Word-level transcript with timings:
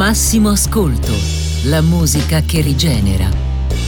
Massimo 0.00 0.48
Ascolto, 0.48 1.12
la 1.64 1.82
musica 1.82 2.40
che 2.40 2.62
rigenera. 2.62 3.28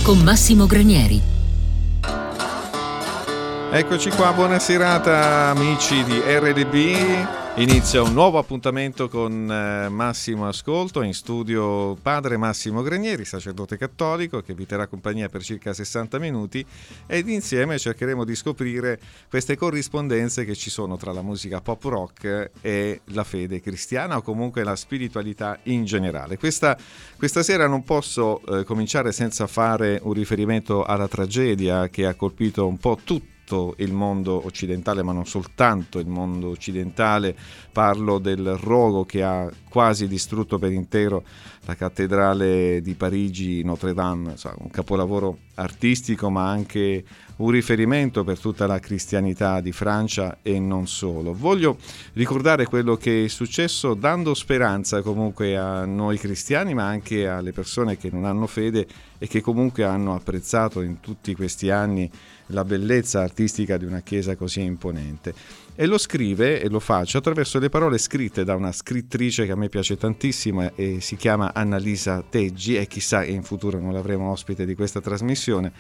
Con 0.03 0.19
Massimo 0.19 0.67
Granieri. 0.67 1.19
Eccoci 3.71 4.11
qua, 4.11 4.30
buona 4.35 4.59
serata 4.59 5.48
amici 5.48 6.04
di 6.04 6.21
RDB. 6.21 7.41
Inizia 7.57 8.01
un 8.01 8.15
nuovo 8.15 8.38
appuntamento 8.38 9.11
con 9.11 9.53
eh, 9.53 9.91
Massimo 9.91 10.49
Ascolto, 10.49 11.03
in 11.03 11.12
studio 11.12 11.95
padre 12.00 12.39
Massimo 12.39 12.80
Granieri, 12.80 13.27
sacerdote 13.27 13.77
cattolico, 13.77 14.41
che 14.41 14.55
vi 14.55 14.64
terrà 14.64 14.86
compagnia 14.86 15.29
per 15.29 15.43
circa 15.43 15.75
60 15.75 16.18
minuti 16.18 16.64
ed 17.07 17.29
insieme 17.29 17.79
cercheremo 17.79 18.25
di 18.25 18.35
scoprire 18.35 18.99
queste 19.29 19.54
corrispondenze 19.54 20.46
che 20.46 20.54
ci 20.54 20.71
sono 20.71 20.96
tra 20.96 21.12
la 21.12 21.21
musica 21.21 21.61
pop 21.61 21.85
rock 21.85 22.53
e 22.62 23.03
la 23.09 23.23
fede 23.23 23.61
cristiana 23.61 24.16
o 24.16 24.23
comunque 24.23 24.64
la 24.64 24.75
spiritualità 24.75 25.59
in 25.64 25.84
generale. 25.84 26.39
Questa, 26.39 26.75
questa 27.19 27.43
sera 27.43 27.67
non 27.67 27.84
posso 27.84 28.40
eh, 28.46 28.64
cominciare 28.64 29.12
senza 29.12 29.46
fare 29.46 30.00
un 30.03 30.14
riferimento 30.14 30.84
alla 30.84 31.07
tragedia 31.07 31.90
che 31.90 32.06
ha 32.06 32.14
colpito 32.14 32.67
un 32.67 32.78
po' 32.78 32.98
tutti 33.05 33.31
tutto 33.45 33.75
il 33.78 33.92
mondo 33.92 34.45
occidentale, 34.47 35.03
ma 35.03 35.12
non 35.12 35.27
soltanto 35.27 35.98
il 35.98 36.06
mondo 36.06 36.48
occidentale. 36.48 37.37
Parlo 37.73 38.19
del 38.19 38.56
rogo 38.56 39.05
che 39.05 39.23
ha 39.23 39.51
quasi 39.69 40.06
distrutto 40.09 40.59
per 40.59 40.73
intero 40.73 41.25
la 41.65 41.75
cattedrale 41.75 42.81
di 42.81 42.95
Parigi, 42.95 43.62
Notre 43.62 43.95
Dame, 43.95 44.34
un 44.59 44.70
capolavoro 44.70 45.39
artistico, 45.55 46.31
ma 46.31 46.48
anche 46.48 47.05
un 47.42 47.51
riferimento 47.51 48.23
per 48.23 48.39
tutta 48.39 48.67
la 48.67 48.78
cristianità 48.78 49.61
di 49.61 49.73
Francia 49.73 50.39
e 50.42 50.61
non 50.61 50.87
solo. 50.87 51.34
Voglio 51.34 51.77
ricordare 52.12 52.67
quello 52.67 52.97
che 52.97 53.25
è 53.25 53.28
successo 53.28 53.95
dando 53.95 54.33
speranza 54.34 55.03
comunque 55.03 55.56
a 55.56 55.84
noi 55.84 56.19
cristiani, 56.19 56.73
ma 56.73 56.87
anche 56.87 57.27
alle 57.27 57.53
persone 57.53 57.97
che 57.97 58.11
non 58.12 58.27
hanno 58.27 58.47
fede 58.47 58.87
e 59.19 59.27
che 59.27 59.41
comunque 59.41 59.83
hanno 59.83 60.15
apprezzato 60.15 60.83
in 60.83 61.01
tutti 61.01 61.34
questi 61.34 61.69
anni 61.71 62.09
la 62.47 62.65
bellezza 62.65 63.23
artistica 63.23 63.77
di 63.77 63.84
una 63.87 64.01
chiesa 64.01 64.37
così 64.37 64.61
imponente. 64.61 65.34
E 65.75 65.87
lo 65.87 65.99
scrive 65.99 66.61
e 66.61 66.69
lo 66.69 66.81
faccio 66.81 67.19
attraverso 67.19 67.59
le 67.59 67.71
parole 67.71 67.99
scritte 67.99 68.45
da 68.45 68.55
una 68.55 68.73
scrittrice 68.73 69.47
che 69.47 69.53
a 69.53 69.56
me 69.56 69.69
piace 69.69 69.97
tantissimo 69.97 70.71
e 70.77 71.01
si 71.01 71.17
chiama 71.17 71.55
Annalisa 71.55 72.23
Teggi 72.29 72.77
e 72.77 72.87
chissà 72.87 73.25
in 73.25 73.43
futuro 73.43 73.81
non 73.81 73.93
l'avremo 73.93 74.31
ospite 74.31 74.67
di 74.67 74.75
questa 74.75 75.01
trasmissione. 75.01 75.73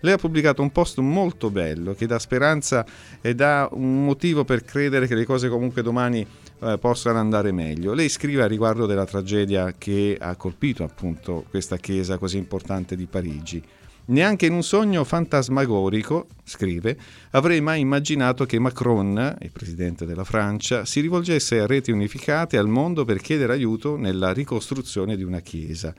Lei 0.00 0.14
ha 0.14 0.18
pubblicato 0.18 0.62
un 0.62 0.72
post 0.72 0.98
molto 0.98 1.50
bello 1.50 1.94
che 1.94 2.06
dà 2.06 2.18
speranza 2.18 2.86
e 3.20 3.34
dà 3.34 3.68
un 3.72 4.04
motivo 4.04 4.44
per 4.44 4.64
credere 4.64 5.06
che 5.06 5.14
le 5.14 5.24
cose 5.24 5.48
comunque 5.48 5.82
domani 5.82 6.26
eh, 6.62 6.78
possano 6.78 7.18
andare 7.18 7.52
meglio. 7.52 7.92
Lei 7.92 8.08
scrive 8.08 8.42
a 8.42 8.46
riguardo 8.46 8.86
della 8.86 9.04
tragedia 9.04 9.74
che 9.76 10.16
ha 10.18 10.34
colpito 10.36 10.84
appunto 10.84 11.44
questa 11.50 11.76
chiesa 11.76 12.18
così 12.18 12.38
importante 12.38 12.96
di 12.96 13.06
Parigi. 13.06 13.62
Neanche 14.06 14.46
in 14.46 14.54
un 14.54 14.64
sogno 14.64 15.04
fantasmagorico, 15.04 16.26
scrive, 16.42 16.98
avrei 17.30 17.60
mai 17.60 17.80
immaginato 17.80 18.44
che 18.44 18.58
Macron, 18.58 19.36
il 19.40 19.52
presidente 19.52 20.04
della 20.04 20.24
Francia, 20.24 20.84
si 20.84 21.00
rivolgesse 21.00 21.60
a 21.60 21.66
reti 21.66 21.92
unificate 21.92 22.56
al 22.56 22.66
mondo 22.66 23.04
per 23.04 23.20
chiedere 23.20 23.52
aiuto 23.52 23.96
nella 23.96 24.32
ricostruzione 24.32 25.16
di 25.16 25.22
una 25.22 25.38
chiesa. 25.40 25.94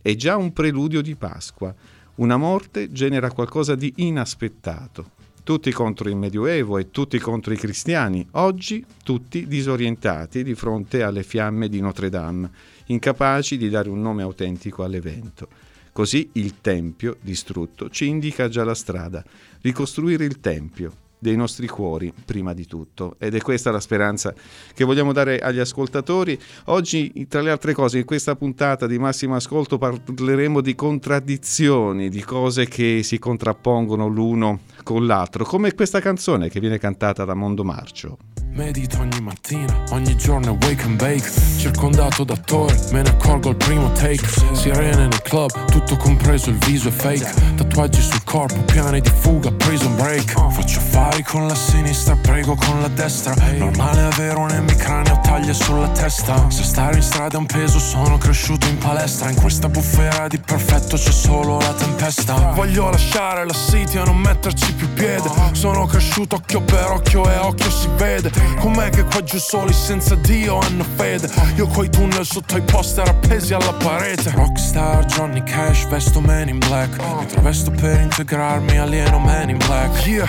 È 0.00 0.14
già 0.16 0.36
un 0.36 0.52
preludio 0.52 1.02
di 1.02 1.14
Pasqua. 1.14 1.72
Una 2.14 2.36
morte 2.36 2.92
genera 2.92 3.30
qualcosa 3.30 3.74
di 3.74 3.90
inaspettato. 3.96 5.12
Tutti 5.42 5.72
contro 5.72 6.10
il 6.10 6.14
Medioevo 6.14 6.76
e 6.76 6.90
tutti 6.90 7.18
contro 7.18 7.54
i 7.54 7.56
cristiani, 7.56 8.26
oggi 8.32 8.84
tutti 9.02 9.46
disorientati 9.46 10.42
di 10.42 10.54
fronte 10.54 11.02
alle 11.02 11.22
fiamme 11.22 11.70
di 11.70 11.80
Notre 11.80 12.10
Dame, 12.10 12.50
incapaci 12.86 13.56
di 13.56 13.70
dare 13.70 13.88
un 13.88 14.02
nome 14.02 14.20
autentico 14.20 14.84
all'evento. 14.84 15.48
Così 15.90 16.28
il 16.32 16.60
Tempio, 16.60 17.16
distrutto, 17.18 17.88
ci 17.88 18.06
indica 18.06 18.48
già 18.48 18.62
la 18.62 18.74
strada. 18.74 19.24
Ricostruire 19.62 20.26
il 20.26 20.38
Tempio, 20.38 20.92
dei 21.22 21.36
nostri 21.36 21.68
cuori 21.68 22.12
prima 22.24 22.52
di 22.52 22.66
tutto. 22.66 23.14
Ed 23.18 23.36
è 23.36 23.40
questa 23.40 23.70
la 23.70 23.78
speranza 23.78 24.34
che 24.74 24.82
vogliamo 24.82 25.12
dare 25.12 25.38
agli 25.38 25.60
ascoltatori. 25.60 26.36
Oggi 26.64 27.26
tra 27.28 27.40
le 27.40 27.52
altre 27.52 27.74
cose 27.74 27.98
in 27.98 28.04
questa 28.04 28.34
puntata 28.34 28.88
di 28.88 28.98
Massimo 28.98 29.36
Ascolto 29.36 29.78
parleremo 29.78 30.60
di 30.60 30.74
contraddizioni, 30.74 32.08
di 32.08 32.22
cose 32.22 32.66
che 32.66 33.02
si 33.04 33.20
contrappongono 33.20 34.08
l'uno 34.08 34.62
con 34.82 35.06
l'altro, 35.06 35.44
come 35.44 35.72
questa 35.74 36.00
canzone 36.00 36.48
che 36.48 36.58
viene 36.58 36.78
cantata 36.78 37.24
da 37.24 37.34
Mondo 37.34 37.62
Marcio. 37.62 38.18
Medito 38.54 39.00
ogni 39.00 39.20
mattina, 39.22 39.82
ogni 39.92 40.14
giorno 40.16 40.58
è 40.58 40.64
wake 40.66 40.82
and 40.82 40.96
bake. 40.96 41.30
Circondato 41.56 42.22
d'attori, 42.22 42.74
me 42.92 43.00
ne 43.00 43.08
accorgo 43.08 43.48
al 43.48 43.56
primo 43.56 43.90
take. 43.92 44.26
Sirene 44.52 45.06
nel 45.06 45.22
club, 45.22 45.50
tutto 45.70 45.96
compreso 45.96 46.50
il 46.50 46.56
viso 46.56 46.88
è 46.88 46.90
fake. 46.90 47.54
Tatuaggi 47.56 48.02
sul 48.02 48.22
corpo, 48.24 48.60
piani 48.64 49.00
di 49.00 49.08
fuga, 49.08 49.50
prison 49.52 49.96
break. 49.96 50.32
Faccio 50.50 50.80
affari 51.12 51.22
con 51.22 51.46
la 51.46 51.54
sinistra, 51.54 52.16
prego 52.16 52.54
con 52.54 52.80
la 52.80 52.88
destra. 52.88 53.34
Normale 53.58 54.02
avere 54.02 54.36
un 54.38 54.50
emicraneo, 54.50 55.20
taglie 55.20 55.52
sulla 55.52 55.88
testa. 55.88 56.50
Se 56.50 56.62
stare 56.64 56.96
in 56.96 57.02
strada 57.02 57.36
è 57.36 57.38
un 57.38 57.46
peso, 57.46 57.78
sono 57.78 58.16
cresciuto 58.16 58.66
in 58.66 58.78
palestra. 58.78 59.28
In 59.28 59.36
questa 59.36 59.68
bufera 59.68 60.26
di 60.28 60.38
perfetto 60.38 60.96
c'è 60.96 61.10
solo 61.10 61.58
la 61.58 61.72
tempesta. 61.74 62.52
Voglio 62.54 62.88
lasciare 62.90 63.44
la 63.44 63.52
city 63.52 63.98
e 63.98 64.04
non 64.04 64.16
metterci 64.16 64.72
più 64.72 64.90
piede. 64.94 65.30
Sono 65.52 65.84
cresciuto 65.86 66.36
occhio 66.36 66.62
per 66.62 66.90
occhio 66.90 67.30
e 67.30 67.36
occhio 67.36 67.70
si 67.70 67.88
vede. 67.96 68.30
Com'è 68.58 68.88
che 68.88 69.04
qua 69.04 69.22
giù 69.22 69.38
soli 69.38 69.72
senza 69.72 70.14
Dio 70.14 70.60
hanno 70.60 70.84
fede? 70.96 71.30
Io 71.56 71.66
coi 71.66 71.90
tunnel 71.90 72.24
sotto 72.24 72.56
i 72.56 72.62
poster 72.62 73.08
appesi 73.08 73.52
alla 73.52 73.72
parete. 73.74 74.30
Rockstar 74.30 75.04
Johnny 75.04 75.42
Cash, 75.42 75.86
vesto 75.88 76.20
man 76.20 76.48
in 76.48 76.58
black. 76.58 76.96
Mi 77.18 77.26
travesto 77.26 77.70
per 77.70 78.00
integrarmi, 78.00 78.78
alieno 78.78 79.18
man 79.18 79.50
in 79.50 79.58
black. 79.58 80.06
Yeah, 80.06 80.28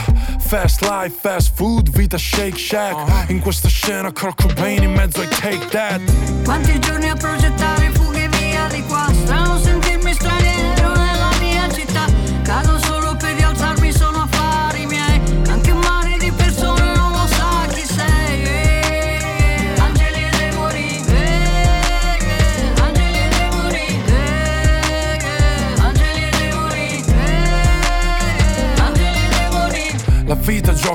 fast 0.74 0.82
life, 0.82 1.14
fast 1.20 1.56
food, 1.56 1.90
vita 1.90 2.18
shake 2.18 2.58
shack. 2.58 2.96
In 3.30 3.40
questa 3.40 3.68
scena 3.68 4.12
Kurt 4.12 4.42
Cobain 4.42 4.84
in 4.84 4.94
mezzo 4.94 5.22
ai 5.22 5.28
take 5.28 5.68
that. 5.70 6.02
Quanti 6.44 6.80
giorni 6.80 7.10
a 7.10 7.16
progettare 7.16 7.90
fughe 7.92 8.28
via 8.30 8.68
di 8.68 8.84
qua 8.84 9.08
Strano 9.24 9.60
sentirmi 9.60 9.93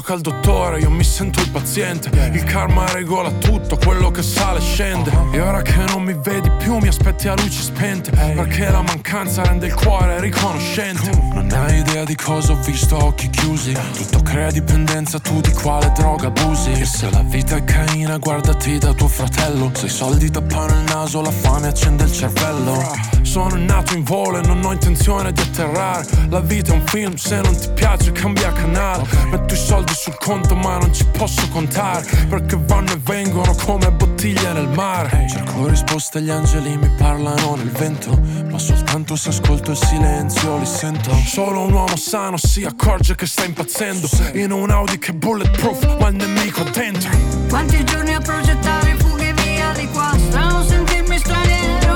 gioca 0.08 0.14
al 0.14 0.20
dottore, 0.20 0.80
io 0.80 0.90
mi 0.90 1.04
sento 1.04 1.40
il 1.40 1.50
paziente. 1.50 2.08
Il 2.32 2.44
karma 2.44 2.90
regola 2.92 3.30
tutto, 3.30 3.76
quello 3.76 4.10
che 4.10 4.22
sale 4.22 4.60
scende. 4.60 5.10
E 5.32 5.40
ora 5.40 5.60
che 5.60 5.76
non 5.88 6.02
mi 6.02 6.14
vedi 6.14 6.50
più, 6.58 6.78
mi 6.78 6.88
aspetti 6.88 7.28
a 7.28 7.34
luci 7.34 7.60
spente. 7.60 8.10
Perché 8.10 8.70
la 8.70 8.82
mancanza 8.82 9.42
rende 9.42 9.66
il 9.66 9.74
cuore 9.74 10.20
riconoscente. 10.20 11.10
Non 11.34 11.50
hai 11.52 11.78
idea 11.78 12.04
di 12.04 12.14
cosa 12.14 12.52
ho 12.52 12.56
visto 12.56 12.96
a 12.96 13.04
occhi 13.04 13.28
chiusi. 13.28 13.76
Tutto 13.96 14.22
crea 14.22 14.50
dipendenza, 14.50 15.18
tu 15.18 15.40
di 15.40 15.52
quale 15.52 15.92
droga 15.94 16.28
abusi. 16.28 16.72
E 16.72 16.84
se 16.84 17.10
la 17.10 17.22
vita 17.22 17.56
è 17.56 17.64
caina, 17.64 18.16
guardati 18.18 18.78
da 18.78 18.92
tuo 18.94 19.08
fratello. 19.08 19.70
Se 19.74 19.86
i 19.86 19.90
soldi 19.90 20.30
tappano 20.30 20.72
il 20.72 20.84
naso, 20.88 21.20
la 21.20 21.30
fame 21.30 21.68
accende 21.68 22.04
il 22.04 22.12
cervello. 22.12 23.16
Sono 23.22 23.56
nato 23.56 23.94
in 23.94 24.04
volo 24.04 24.38
e 24.38 24.46
non 24.46 24.64
ho 24.64 24.72
intenzione 24.72 25.32
di 25.32 25.40
atterrare. 25.42 26.06
La 26.30 26.40
vita 26.40 26.72
è 26.72 26.74
un 26.76 26.86
film, 26.86 27.14
se 27.16 27.40
non 27.40 27.54
ti 27.54 27.68
piace 27.74 28.10
cambia 28.12 28.52
canale. 28.52 29.04
Metto 29.30 29.52
i 29.52 29.56
soldi 29.56 29.96
sul 29.98 30.16
conto 30.16 30.54
ma 30.54 30.78
non 30.78 30.94
ci 30.94 31.04
posso 31.06 31.48
contare. 31.48 32.06
Perché 32.28 32.56
vanno 32.56 32.92
e 32.92 32.98
vengono 33.02 33.52
come 33.54 33.90
bottiglie 33.90 34.52
nel 34.52 34.68
mare. 34.68 35.26
Cerco 35.28 35.66
risposte, 35.66 36.22
gli 36.22 36.30
angeli 36.30 36.76
mi 36.76 36.88
parlano 36.96 37.56
nel 37.56 37.70
vento. 37.70 38.16
Ma 38.48 38.58
soltanto 38.58 39.16
se 39.16 39.30
ascolto 39.30 39.72
il 39.72 39.76
silenzio 39.76 40.56
li 40.58 40.66
sento. 40.66 41.12
Solo 41.26 41.62
un 41.62 41.72
uomo 41.72 41.96
sano 41.96 42.36
si 42.36 42.64
accorge 42.64 43.16
che 43.16 43.26
sta 43.26 43.44
impazzendo. 43.44 44.08
In 44.34 44.52
un 44.52 44.70
Audi 44.70 44.98
che 44.98 45.10
è 45.10 45.14
bulletproof, 45.14 45.98
ma 45.98 46.08
il 46.08 46.14
nemico 46.14 46.62
dentro. 46.62 47.10
Quanti 47.48 47.82
giorni 47.84 48.14
a 48.14 48.20
progettare 48.20 48.94
fughe 48.94 49.32
via 49.32 49.72
di 49.72 49.88
qua 49.88 50.12
Strano 50.28 50.62
sentirmi 50.64 51.18
straniero 51.18 51.87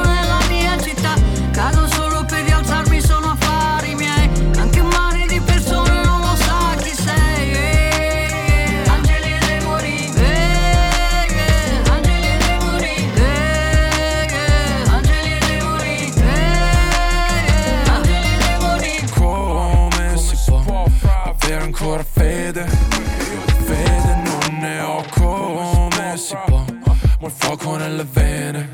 Ma 27.22 27.28
il 27.28 27.34
fuoco 27.38 27.76
nelle 27.76 28.04
vene. 28.04 28.68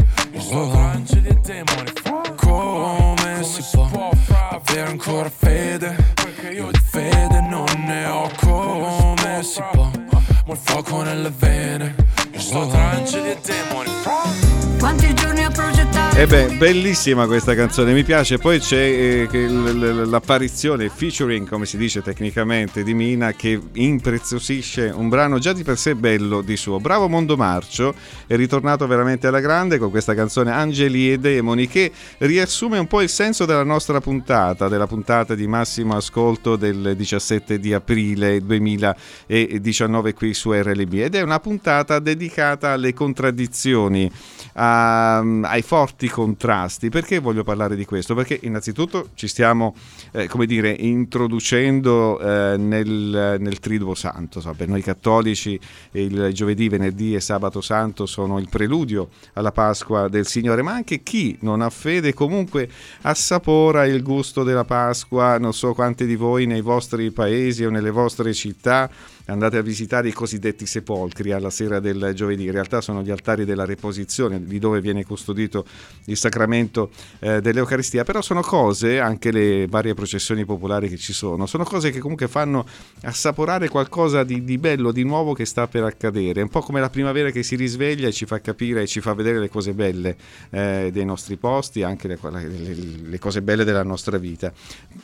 Come 2.35 3.43
si 3.43 3.63
può 3.73 4.11
avere 4.49 4.89
ancora 4.89 5.29
fede? 5.29 5.95
Perché 6.15 6.55
io 6.55 6.71
di 6.71 6.79
fede 6.79 7.41
non 7.43 7.67
ne 7.87 8.07
ho. 8.07 8.31
Come 8.41 9.43
si 9.43 9.63
può 9.71 9.91
Ma 10.15 10.53
il 10.55 10.59
fuoco 10.65 11.03
nelle 11.03 11.31
vene. 11.31 11.95
Io 12.33 12.41
sto 12.41 12.71
angeli 12.73 13.33
e 13.33 13.39
demoni 13.45 14.48
Quanti 14.79 15.13
giorni 15.13 15.43
a 15.43 15.51
progettare 15.51 16.19
E 16.19 16.23
eh 16.23 16.27
beh, 16.27 16.57
bellissima 16.57 17.27
questa 17.27 17.55
canzone, 17.55 17.93
mi 17.93 18.03
piace. 18.03 18.39
Poi 18.39 18.59
c'è 18.59 19.29
eh, 19.31 19.49
l'apparizione 19.49 20.89
featuring, 20.89 21.49
come 21.49 21.65
si 21.65 21.77
dice 21.77 22.03
tecnicamente, 22.03 22.83
di 22.83 22.93
Mina 22.93 23.33
che 23.35 23.61
impreziosisce 23.75 24.93
un 24.93 25.09
brano 25.09 25.39
già 25.39 25.53
di 25.53 25.63
per 25.63 25.79
sé 25.79 25.95
bello 25.95 26.43
di 26.43 26.57
suo. 26.57 26.81
Bravo 26.81 27.09
Mondo 27.09 27.37
Marcio, 27.37 27.95
è 28.27 28.35
ritornato 28.35 28.87
veramente 28.89 29.29
alla 29.29 29.39
grande 29.39 29.79
con 29.79 29.91
questa 29.91 30.15
canzone 30.15 30.51
Angeli 30.51 31.13
e 31.13 31.19
Demoni 31.19 31.69
che 31.69 31.93
riassume 32.19 32.79
un 32.79 32.89
po' 32.89 33.01
il 33.01 33.09
senso 33.09 33.45
della 33.45 33.63
nostra 33.63 34.01
puntata, 34.01 34.67
della 34.67 34.87
puntata 34.89 35.37
di 35.37 35.47
massimo 35.47 35.97
ascolto 35.97 36.57
del 36.57 36.95
17 36.97 37.61
di 37.61 37.73
aprile 37.73 38.41
2019 38.41 40.15
qui 40.15 40.35
su 40.35 40.53
RLB 40.53 40.95
ed 40.95 41.15
è 41.15 41.23
una 41.23 41.39
puntata 41.39 42.01
dedicata 42.01 42.71
alle 42.71 42.93
contraddizioni 42.93 44.11
a, 44.55 44.68
ai 44.71 45.63
forti 45.63 46.09
contrasti. 46.09 46.89
Perché 46.89 47.19
voglio 47.19 47.45
parlare 47.45 47.77
di 47.77 47.85
questo? 47.85 48.15
Perché 48.15 48.39
innanzitutto 48.43 49.11
ci 49.15 49.29
stiamo, 49.29 49.75
eh, 50.13 50.29
come 50.29 50.47
dire, 50.47 50.71
introducendo 50.71 52.19
eh, 52.19 52.57
nel, 52.57 53.37
nel, 53.39 53.59
Triduo 53.59 53.95
Santo. 53.95 54.41
So, 54.41 54.53
per 54.55 54.69
noi 54.69 54.83
cattolici 54.83 55.59
il 55.93 56.31
giovedì, 56.33 56.69
venerdì 56.69 57.15
e 57.15 57.21
sabato 57.21 57.61
santo 57.61 58.07
sono 58.07 58.39
il 58.39 58.49
preludio 58.49 59.09
alla 59.35 59.53
Pasqua 59.53 60.09
del 60.09 60.27
Signore, 60.27 60.63
ma 60.63 60.73
anche 60.73 61.03
chi 61.03 61.37
non 61.41 61.61
ha 61.61 61.71
fede 61.71 62.15
comunque 62.15 62.69
assapora 63.03 63.85
il 63.85 64.03
gusto 64.03 64.43
della 64.43 64.65
Pasqua. 64.65 65.39
Non 65.39 65.53
so 65.53 65.75
quanti 65.75 66.07
di 66.07 66.17
voi 66.17 66.47
nei 66.47 66.61
vostri 66.61 67.11
paesi 67.11 67.65
o 67.65 67.71
nelle 67.71 67.91
vostre 67.91 68.33
città 68.33 68.91
andate 69.29 69.59
a 69.59 69.63
visitare 69.63 70.09
i 70.09 70.13
cosiddetti 70.13 70.67
sepolcri 70.67 71.33
alla 71.33 71.51
sera 71.51 71.81
del 71.81 72.13
giovedì. 72.15 72.45
In 72.45 72.53
realtà 72.53 72.81
sono 72.81 73.03
gli 73.03 73.11
altari 73.11 73.45
della 73.45 73.65
reposizione, 73.65 74.43
di 74.43 74.59
dove 74.59 74.81
viene 74.81 75.05
custodito 75.05 75.65
il 76.07 76.17
sacramento 76.17 76.91
eh, 77.19 77.41
dell'Eucaristia, 77.41 78.05
però 78.05 78.23
sono 78.23 78.41
cose, 78.41 79.01
anche 79.01 79.31
le 79.31 79.67
varie 79.69 79.95
processioni 79.95 80.45
popolari 80.45 80.89
che 80.89 80.97
ci 80.97 81.13
sono, 81.13 81.47
sono 81.47 81.65
cose 81.65 81.91
che 81.91 81.99
comunque 81.99 82.29
fanno 82.29 82.67
assaporare 83.03 83.69
qualcosa 83.69 84.25
di, 84.25 84.45
di 84.45 84.59
bello, 84.59 84.93
di 84.93 85.05
nuovo 85.05 85.35
che 85.35 85.45
sta 85.45 85.69
per 85.69 85.85
accadere. 85.85 86.41
Un 86.43 86.49
po' 86.49 86.61
come 86.61 86.81
la 86.81 86.91
primavera 86.91 87.31
che 87.31 87.43
si 87.43 87.57
risveglia 87.57 88.09
e 88.09 88.13
ci 88.13 88.25
fa 88.25 88.41
capire 88.41 88.83
e 88.83 88.87
ci 88.87 89.01
fa 89.01 89.13
vedere 89.13 89.39
le 89.39 89.49
cose 89.49 89.73
belle 89.73 90.17
eh, 90.51 90.91
dei 90.93 91.05
nostri 91.05 91.37
posti, 91.37 91.83
anche 91.83 92.09
le, 92.09 92.19
le, 92.23 92.77
le 93.03 93.19
cose 93.19 93.43
belle 93.43 93.65
della 93.65 93.83
nostra 93.83 94.17
vita. 94.17 94.53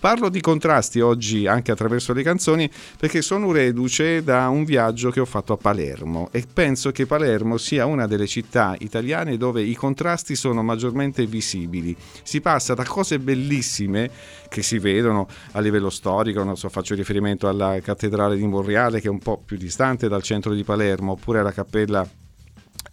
Parlo 0.00 0.29
di 0.29 0.41
contrasti 0.41 1.00
oggi 1.00 1.47
anche 1.47 1.73
attraverso 1.73 2.12
le 2.12 2.23
canzoni 2.23 2.70
perché 2.99 3.20
sono 3.20 3.53
reduce 3.53 4.14
da 4.23 4.49
un 4.49 4.65
viaggio 4.65 5.11
che 5.11 5.21
ho 5.21 5.25
fatto 5.25 5.53
a 5.53 5.57
Palermo 5.57 6.29
e 6.31 6.45
penso 6.51 6.93
che 6.93 7.07
Palermo 7.07 7.57
sia 7.57 7.87
una 7.87 8.07
delle 8.07 8.27
città 8.27 8.77
italiane 8.79 9.37
dove 9.37 9.63
i 9.63 9.75
contrasti 9.75 10.37
sono 10.37 10.63
maggiormente 10.63 11.27
visibili. 11.27 11.97
Si 12.23 12.41
passa 12.41 12.75
da 12.75 12.85
cose 12.85 13.19
bellissime 13.19 14.11
che 14.49 14.63
si 14.63 14.79
vedono 14.79 15.27
a 15.53 15.61
livello 15.61 15.91
storico, 15.91 16.45
non 16.45 16.57
so, 16.57 16.69
faccio 16.69 16.95
riferimento 16.95 17.49
alla 17.49 17.81
cattedrale 17.81 18.37
di 18.37 18.47
Monreale 18.47 19.01
che 19.01 19.09
è 19.09 19.11
un 19.11 19.19
po' 19.19 19.43
più 19.45 19.57
distante 19.57 20.09
dal 20.09 20.23
centro 20.23 20.55
di 20.55 20.63
Palermo, 20.63 21.13
oppure 21.13 21.41
alla 21.41 21.53
cappella 21.53 22.07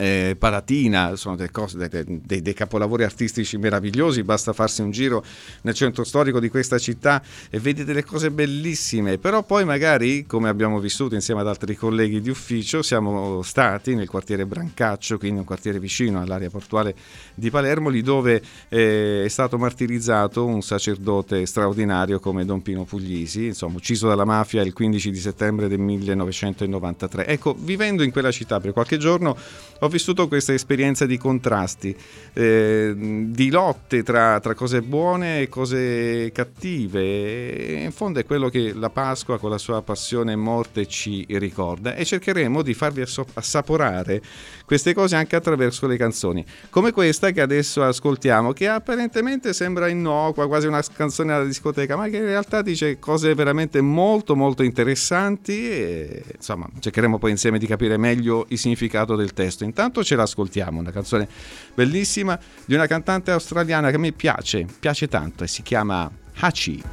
eh, 0.02 0.36
Palatina, 0.36 1.16
sono 1.16 1.38
cose, 1.52 1.78
dei, 1.78 2.22
dei, 2.26 2.42
dei, 2.42 2.54
capolavori 2.56 3.04
artistici 3.04 3.58
meravigliosi, 3.58 4.24
basta 4.24 4.52
farsi 4.52 4.82
un 4.82 4.90
giro 4.90 5.24
nel 5.62 5.76
centro 5.76 6.04
storico 6.04 6.40
di 6.40 6.50
questa 6.50 6.80
città 6.80 7.22
e 7.52 7.60
vedi 7.60 7.84
delle 7.84 8.04
cose 8.04 8.32
bellissime, 8.32 9.20
però 9.20 9.44
poi 9.44 9.64
magari, 9.64 10.26
come 10.26 10.50
abbiamo 10.50 10.80
vissuto 10.80 11.14
insieme 11.14 11.42
ad 11.42 11.48
altri 11.48 11.76
colleghi 11.76 12.20
di 12.20 12.32
ufficio, 12.32 12.82
siamo 12.82 13.44
stati 13.44 13.94
nel 13.94 14.10
quartiere 14.10 14.48
Brancaccio, 14.48 15.20
quindi 15.20 15.40
un 15.40 15.46
quartiere 15.46 15.78
vicino 15.78 16.20
all'area 16.20 16.50
portuale 16.50 16.96
di 17.36 17.52
Palermo, 17.52 17.90
lì 17.90 18.02
dove 18.02 18.42
eh, 18.70 19.24
è 19.24 19.28
stato 19.28 19.60
martirizzato 19.60 20.44
un 20.46 20.64
sacerdote 20.64 21.46
straordinario 21.46 22.20
come 22.20 22.44
Don 22.44 22.64
Pino 22.64 22.86
Puglisi, 22.86 23.46
insomma 23.46 23.78
ucciso 23.78 24.08
dalla 24.08 24.26
mafia 24.26 24.64
il 24.64 24.74
15 24.74 25.12
di 25.12 25.20
settembre 25.20 25.68
del 25.68 25.80
1993. 25.80 27.28
Ecco, 27.28 27.56
vivendo 27.56 28.02
in 28.02 28.10
quella 28.10 28.32
città 28.32 28.60
per 28.60 28.74
qualche 28.74 28.98
giorno 28.98 29.38
ho 29.84 29.90
vissuto 29.92 30.28
questa 30.28 30.54
esperienza 30.54 31.06
di 31.06 31.18
contrasti, 31.18 31.96
eh, 32.34 32.94
di 32.96 33.50
lotte 33.52 34.02
tra, 34.02 34.40
tra, 34.40 34.56
cose 34.56 34.82
buone 34.82 35.42
e 35.42 35.50
cose 35.50 36.32
cattive. 36.32 37.02
E 37.02 37.84
in 37.84 37.92
fondo 37.92 38.20
è 38.20 38.26
quello 38.26 38.50
che 38.50 38.74
la 38.74 38.90
Pasqua 38.90 39.38
con 39.38 39.52
la 39.52 39.58
sua 39.60 39.82
passione 39.84 40.32
e 40.32 40.36
morte 40.36 40.88
ci 40.88 41.26
ricorda 41.30 41.94
e 41.94 42.06
cercheremo 42.06 42.62
di 42.64 42.74
farvi 42.74 43.04
assaporare 43.34 44.22
queste 44.66 44.94
cose 44.94 45.18
anche 45.18 45.36
attraverso 45.36 45.86
le 45.86 45.98
canzoni, 45.98 46.46
come 46.70 46.92
questa 46.92 47.32
che 47.32 47.42
adesso 47.42 47.84
ascoltiamo, 47.84 48.54
che 48.54 48.70
apparentemente 48.70 49.52
sembra 49.54 49.90
innocua, 49.90 50.48
quasi 50.48 50.68
una 50.68 50.82
canzone 50.96 51.34
alla 51.34 51.44
discoteca, 51.44 51.98
ma 51.98 52.08
che 52.08 52.18
in 52.18 52.26
realtà 52.26 52.62
dice 52.62 52.98
cose 52.98 53.36
veramente 53.36 53.82
molto 53.82 54.36
molto 54.36 54.64
interessanti 54.64 55.70
e 55.70 56.24
insomma 56.34 56.70
cercheremo 56.80 57.20
poi 57.20 57.32
insieme 57.32 57.60
di 57.60 57.68
capire 57.68 57.98
meglio 57.98 58.46
il 58.48 58.58
significato 58.58 59.16
del 59.16 59.34
testo. 59.34 59.66
Intanto 59.66 59.81
ce 60.04 60.16
l'ascoltiamo, 60.16 60.80
una 60.80 60.92
canzone 60.92 61.28
bellissima 61.74 62.40
di 62.66 62.74
una 62.76 62.88
cantante 62.88 63.32
australiana 63.32 63.90
che 63.92 63.98
me 63.98 64.12
piace, 64.12 64.66
piace 64.80 65.08
tanto 65.08 65.44
e 65.44 65.48
si 65.48 65.62
chiama 65.64 66.10
Hachi. 66.40 66.84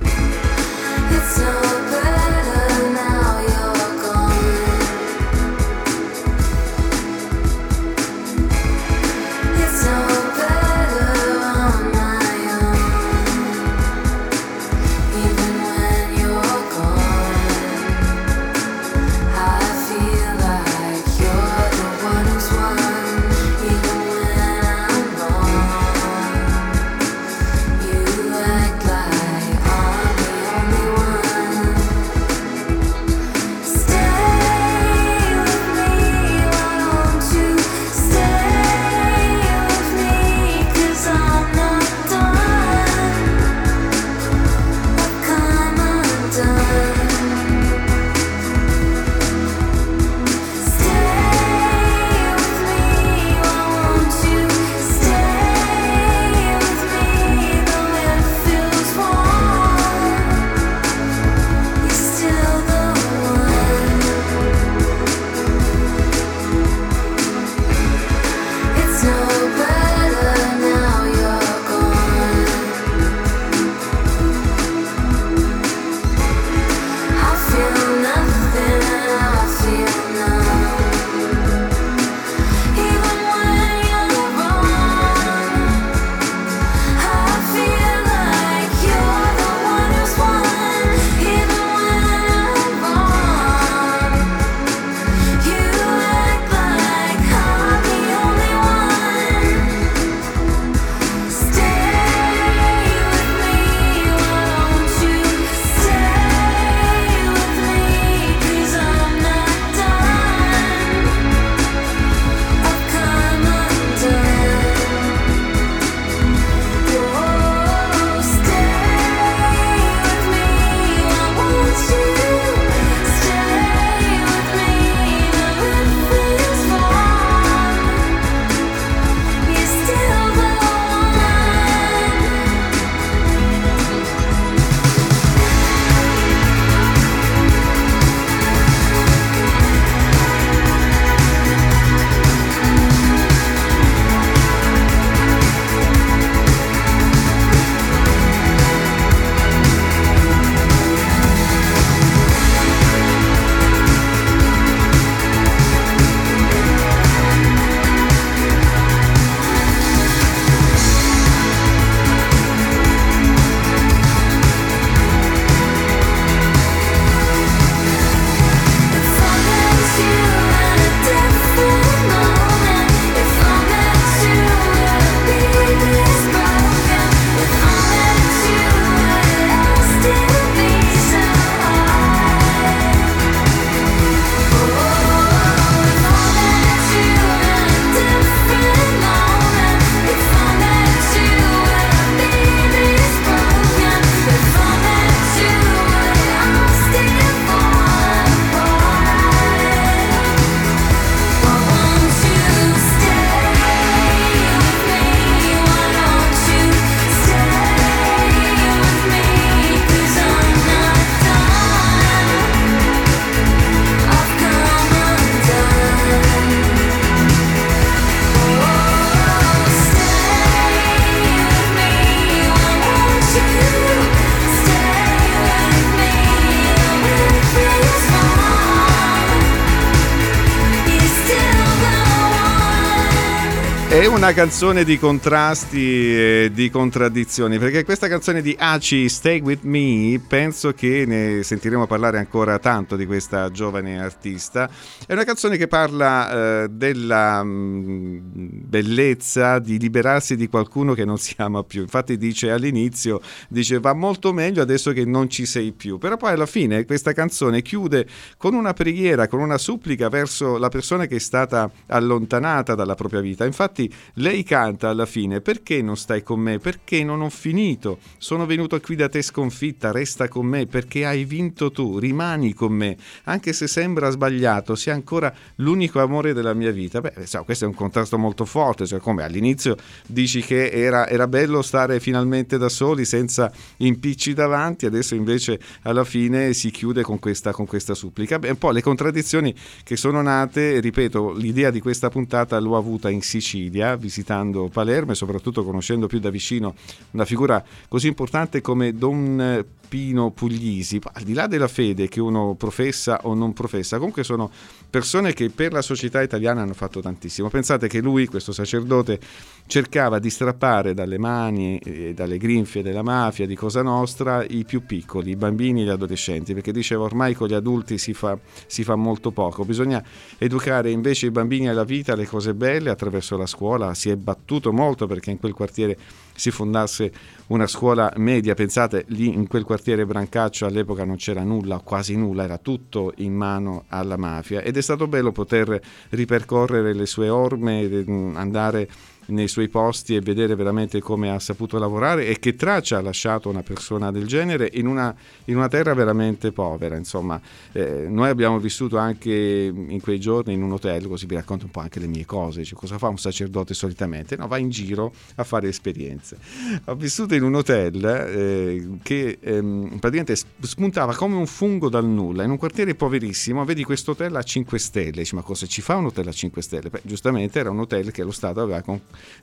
È 233.98 234.06
una 234.06 234.32
canzone 234.32 234.84
di 234.84 234.96
contrasti 234.96 236.14
e 236.14 236.50
di 236.52 236.70
contraddizioni, 236.70 237.58
perché 237.58 237.84
questa 237.84 238.06
canzone 238.06 238.42
di 238.42 238.54
Aci, 238.56 239.08
Stay 239.08 239.40
With 239.40 239.64
Me, 239.64 240.20
penso 240.24 240.72
che 240.72 241.02
ne 241.04 241.42
sentiremo 241.42 241.84
parlare 241.88 242.18
ancora 242.18 242.60
tanto 242.60 242.94
di 242.94 243.06
questa 243.06 243.50
giovane 243.50 244.00
artista. 244.00 244.70
È 245.04 245.12
una 245.14 245.24
canzone 245.24 245.56
che 245.56 245.66
parla 245.66 246.30
eh, 246.62 246.68
della 246.68 247.42
mh, 247.42 247.48
mm, 247.48 248.20
bellezza 248.68 249.58
di 249.58 249.80
liberarsi 249.80 250.36
di 250.36 250.48
qualcuno 250.48 250.94
che 250.94 251.04
non 251.04 251.18
si 251.18 251.34
ama 251.38 251.64
più. 251.64 251.80
Infatti 251.80 252.16
dice 252.16 252.52
all'inizio, 252.52 253.20
dice 253.48 253.80
va 253.80 253.94
molto 253.94 254.32
meglio 254.32 254.62
adesso 254.62 254.92
che 254.92 255.04
non 255.04 255.28
ci 255.28 255.44
sei 255.44 255.72
più, 255.72 255.98
però 255.98 256.16
poi 256.16 256.34
alla 256.34 256.46
fine 256.46 256.84
questa 256.84 257.12
canzone 257.12 257.62
chiude 257.62 258.06
con 258.36 258.54
una 258.54 258.74
preghiera, 258.74 259.26
con 259.26 259.40
una 259.40 259.58
supplica 259.58 260.08
verso 260.08 260.56
la 260.56 260.68
persona 260.68 261.06
che 261.06 261.16
è 261.16 261.18
stata 261.18 261.68
allontanata 261.86 262.76
dalla 262.76 262.94
propria 262.94 263.20
vita. 263.20 263.44
Infatti 263.44 263.86
Lei 264.14 264.42
canta 264.42 264.88
alla 264.88 265.06
fine, 265.06 265.40
perché 265.40 265.82
non 265.82 265.96
stai 265.96 266.22
con 266.22 266.40
me? 266.40 266.58
Perché 266.58 267.04
non 267.04 267.20
ho 267.20 267.30
finito? 267.30 267.98
Sono 268.18 268.46
venuto 268.46 268.80
qui 268.80 268.96
da 268.96 269.08
te 269.08 269.22
sconfitta, 269.22 269.90
resta 269.92 270.28
con 270.28 270.46
me 270.46 270.66
perché 270.66 271.06
hai 271.06 271.24
vinto 271.24 271.70
tu, 271.70 271.98
rimani 271.98 272.54
con 272.54 272.72
me. 272.72 272.96
Anche 273.24 273.52
se 273.52 273.66
sembra 273.66 274.10
sbagliato, 274.10 274.74
sei 274.74 274.94
ancora 274.94 275.32
l'unico 275.56 276.00
amore 276.00 276.32
della 276.32 276.54
mia 276.54 276.70
vita. 276.70 277.00
Beh, 277.00 277.26
so, 277.26 277.44
questo 277.44 277.64
è 277.64 277.68
un 277.68 277.74
contrasto 277.74 278.18
molto 278.18 278.44
forte, 278.44 278.86
cioè 278.86 278.98
come 279.00 279.22
all'inizio 279.22 279.76
dici 280.06 280.40
che 280.40 280.70
era, 280.70 281.08
era 281.08 281.26
bello 281.26 281.62
stare 281.62 282.00
finalmente 282.00 282.58
da 282.58 282.68
soli 282.68 283.04
senza 283.04 283.50
impicci 283.78 284.34
davanti, 284.34 284.86
adesso 284.86 285.14
invece 285.14 285.58
alla 285.82 286.04
fine 286.04 286.52
si 286.52 286.70
chiude 286.70 287.02
con 287.02 287.18
questa, 287.18 287.52
con 287.52 287.66
questa 287.66 287.94
supplica. 287.94 288.38
Beh, 288.38 288.50
un 288.50 288.58
po' 288.58 288.70
le 288.70 288.82
contraddizioni 288.82 289.54
che 289.82 289.96
sono 289.96 290.20
nate, 290.22 290.80
ripeto, 290.80 291.32
l'idea 291.32 291.70
di 291.70 291.80
questa 291.80 292.08
puntata 292.08 292.58
l'ho 292.58 292.76
avuta 292.76 293.10
in 293.10 293.22
Sicilia 293.22 293.77
Sicilia, 293.78 293.96
visitando 293.96 294.68
Palermo 294.68 295.12
e 295.12 295.14
soprattutto 295.14 295.64
conoscendo 295.64 296.06
più 296.06 296.18
da 296.18 296.30
vicino 296.30 296.74
una 297.12 297.24
figura 297.24 297.64
così 297.86 298.08
importante 298.08 298.60
come 298.60 298.92
Don 298.92 299.64
Pino 299.88 300.30
Puglisi, 300.30 301.00
al 301.14 301.22
di 301.22 301.32
là 301.32 301.46
della 301.46 301.66
fede 301.66 302.08
che 302.08 302.20
uno 302.20 302.54
professa 302.54 303.20
o 303.22 303.34
non 303.34 303.54
professa, 303.54 303.96
comunque 303.96 304.22
sono 304.22 304.50
persone 304.90 305.32
che 305.32 305.48
per 305.48 305.72
la 305.72 305.82
società 305.82 306.20
italiana 306.20 306.60
hanno 306.60 306.74
fatto 306.74 307.00
tantissimo. 307.00 307.48
Pensate 307.48 307.88
che 307.88 308.00
lui, 308.00 308.26
questo 308.26 308.52
sacerdote, 308.52 309.18
cercava 309.66 310.18
di 310.18 310.30
strappare 310.30 310.94
dalle 310.94 311.18
mani 311.18 311.78
e 311.78 312.12
dalle 312.14 312.36
grinfie 312.36 312.82
della 312.82 313.02
mafia, 313.02 313.46
di 313.46 313.54
Cosa 313.54 313.82
Nostra, 313.82 314.44
i 314.44 314.64
più 314.64 314.84
piccoli, 314.84 315.30
i 315.30 315.36
bambini 315.36 315.82
e 315.82 315.84
gli 315.84 315.88
adolescenti, 315.88 316.52
perché 316.52 316.72
diceva 316.72 317.04
ormai 317.04 317.34
con 317.34 317.48
gli 317.48 317.54
adulti 317.54 317.96
si 317.96 318.12
fa, 318.12 318.38
si 318.66 318.84
fa 318.84 318.94
molto 318.94 319.30
poco, 319.30 319.64
bisogna 319.64 320.02
educare 320.36 320.90
invece 320.90 321.26
i 321.26 321.30
bambini 321.30 321.68
alla 321.68 321.84
vita, 321.84 322.12
alle 322.12 322.26
cose 322.26 322.54
belle 322.54 322.90
attraverso 322.90 323.36
la 323.36 323.46
scuola, 323.46 323.94
si 323.94 324.10
è 324.10 324.16
battuto 324.16 324.72
molto 324.72 325.06
perché 325.06 325.30
in 325.30 325.38
quel 325.38 325.54
quartiere 325.54 325.96
si 326.34 326.50
fondasse 326.50 327.12
una 327.48 327.66
scuola 327.66 328.12
media, 328.16 328.54
pensate 328.54 329.04
lì 329.08 329.28
in 329.28 329.46
quel 329.48 329.64
quartiere 329.64 329.76
Brancaccio 330.06 330.66
all'epoca 330.66 331.04
non 331.04 331.16
c'era 331.16 331.42
nulla, 331.42 331.78
quasi 331.78 332.16
nulla, 332.16 332.44
era 332.44 332.58
tutto 332.58 333.12
in 333.16 333.34
mano 333.34 333.84
alla 333.88 334.16
mafia 334.16 334.60
ed 334.60 334.76
è 334.76 334.80
stato 334.80 335.06
bello 335.06 335.32
poter 335.32 335.80
ripercorrere 336.10 336.92
le 336.92 337.06
sue 337.06 337.28
orme, 337.28 338.04
andare 338.34 338.88
nei 339.28 339.48
suoi 339.48 339.68
posti 339.68 340.14
e 340.14 340.20
vedere 340.20 340.54
veramente 340.54 341.00
come 341.00 341.30
ha 341.30 341.38
saputo 341.38 341.78
lavorare 341.78 342.26
e 342.26 342.38
che 342.38 342.54
traccia 342.54 342.98
ha 342.98 343.02
lasciato 343.02 343.48
una 343.48 343.62
persona 343.62 344.10
del 344.10 344.26
genere 344.26 344.70
in 344.74 344.86
una, 344.86 345.14
in 345.46 345.56
una 345.56 345.68
terra 345.68 345.94
veramente 345.94 346.52
povera. 346.52 346.96
Insomma, 346.96 347.40
eh, 347.72 348.06
noi 348.08 348.28
abbiamo 348.28 348.58
vissuto 348.58 348.96
anche 348.96 349.30
in 349.30 350.00
quei 350.00 350.18
giorni 350.18 350.54
in 350.54 350.62
un 350.62 350.72
hotel, 350.72 351.06
così 351.06 351.26
vi 351.26 351.34
racconto 351.34 351.66
un 351.66 351.70
po' 351.70 351.80
anche 351.80 352.00
le 352.00 352.06
mie 352.06 352.24
cose, 352.24 352.64
cioè, 352.64 352.78
cosa 352.78 352.98
fa 352.98 353.08
un 353.08 353.18
sacerdote 353.18 353.74
solitamente? 353.74 354.36
No, 354.36 354.46
va 354.46 354.58
in 354.58 354.70
giro 354.70 355.12
a 355.36 355.44
fare 355.44 355.68
esperienze. 355.68 356.38
Ho 356.86 356.94
vissuto 356.94 357.34
in 357.34 357.42
un 357.42 357.54
hotel 357.54 358.04
eh, 358.04 358.88
che 359.02 359.38
ehm, 359.40 359.98
praticamente 360.00 360.36
spuntava 360.60 361.14
come 361.14 361.36
un 361.36 361.46
fungo 361.46 361.88
dal 361.88 362.06
nulla, 362.06 362.44
in 362.44 362.50
un 362.50 362.56
quartiere 362.56 362.94
poverissimo, 362.94 363.64
vedi 363.64 363.84
questo 363.84 364.12
hotel 364.12 364.34
a 364.36 364.42
5 364.42 364.78
stelle, 364.78 365.10
dici 365.10 365.34
ma 365.34 365.42
cosa 365.42 365.66
ci 365.66 365.82
fa 365.82 365.96
un 365.96 366.06
hotel 366.06 366.28
a 366.28 366.32
5 366.32 366.62
stelle? 366.62 366.90
Beh, 366.90 367.00
giustamente 367.04 367.58
era 367.58 367.70
un 367.70 367.80
hotel 367.80 368.10
che 368.10 368.22
lo 368.22 368.30
Stato 368.30 368.60
aveva 368.60 368.80
con, 368.82 369.00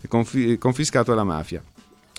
confiscato 0.07 1.11
alla 1.11 1.23
mafia. 1.23 1.61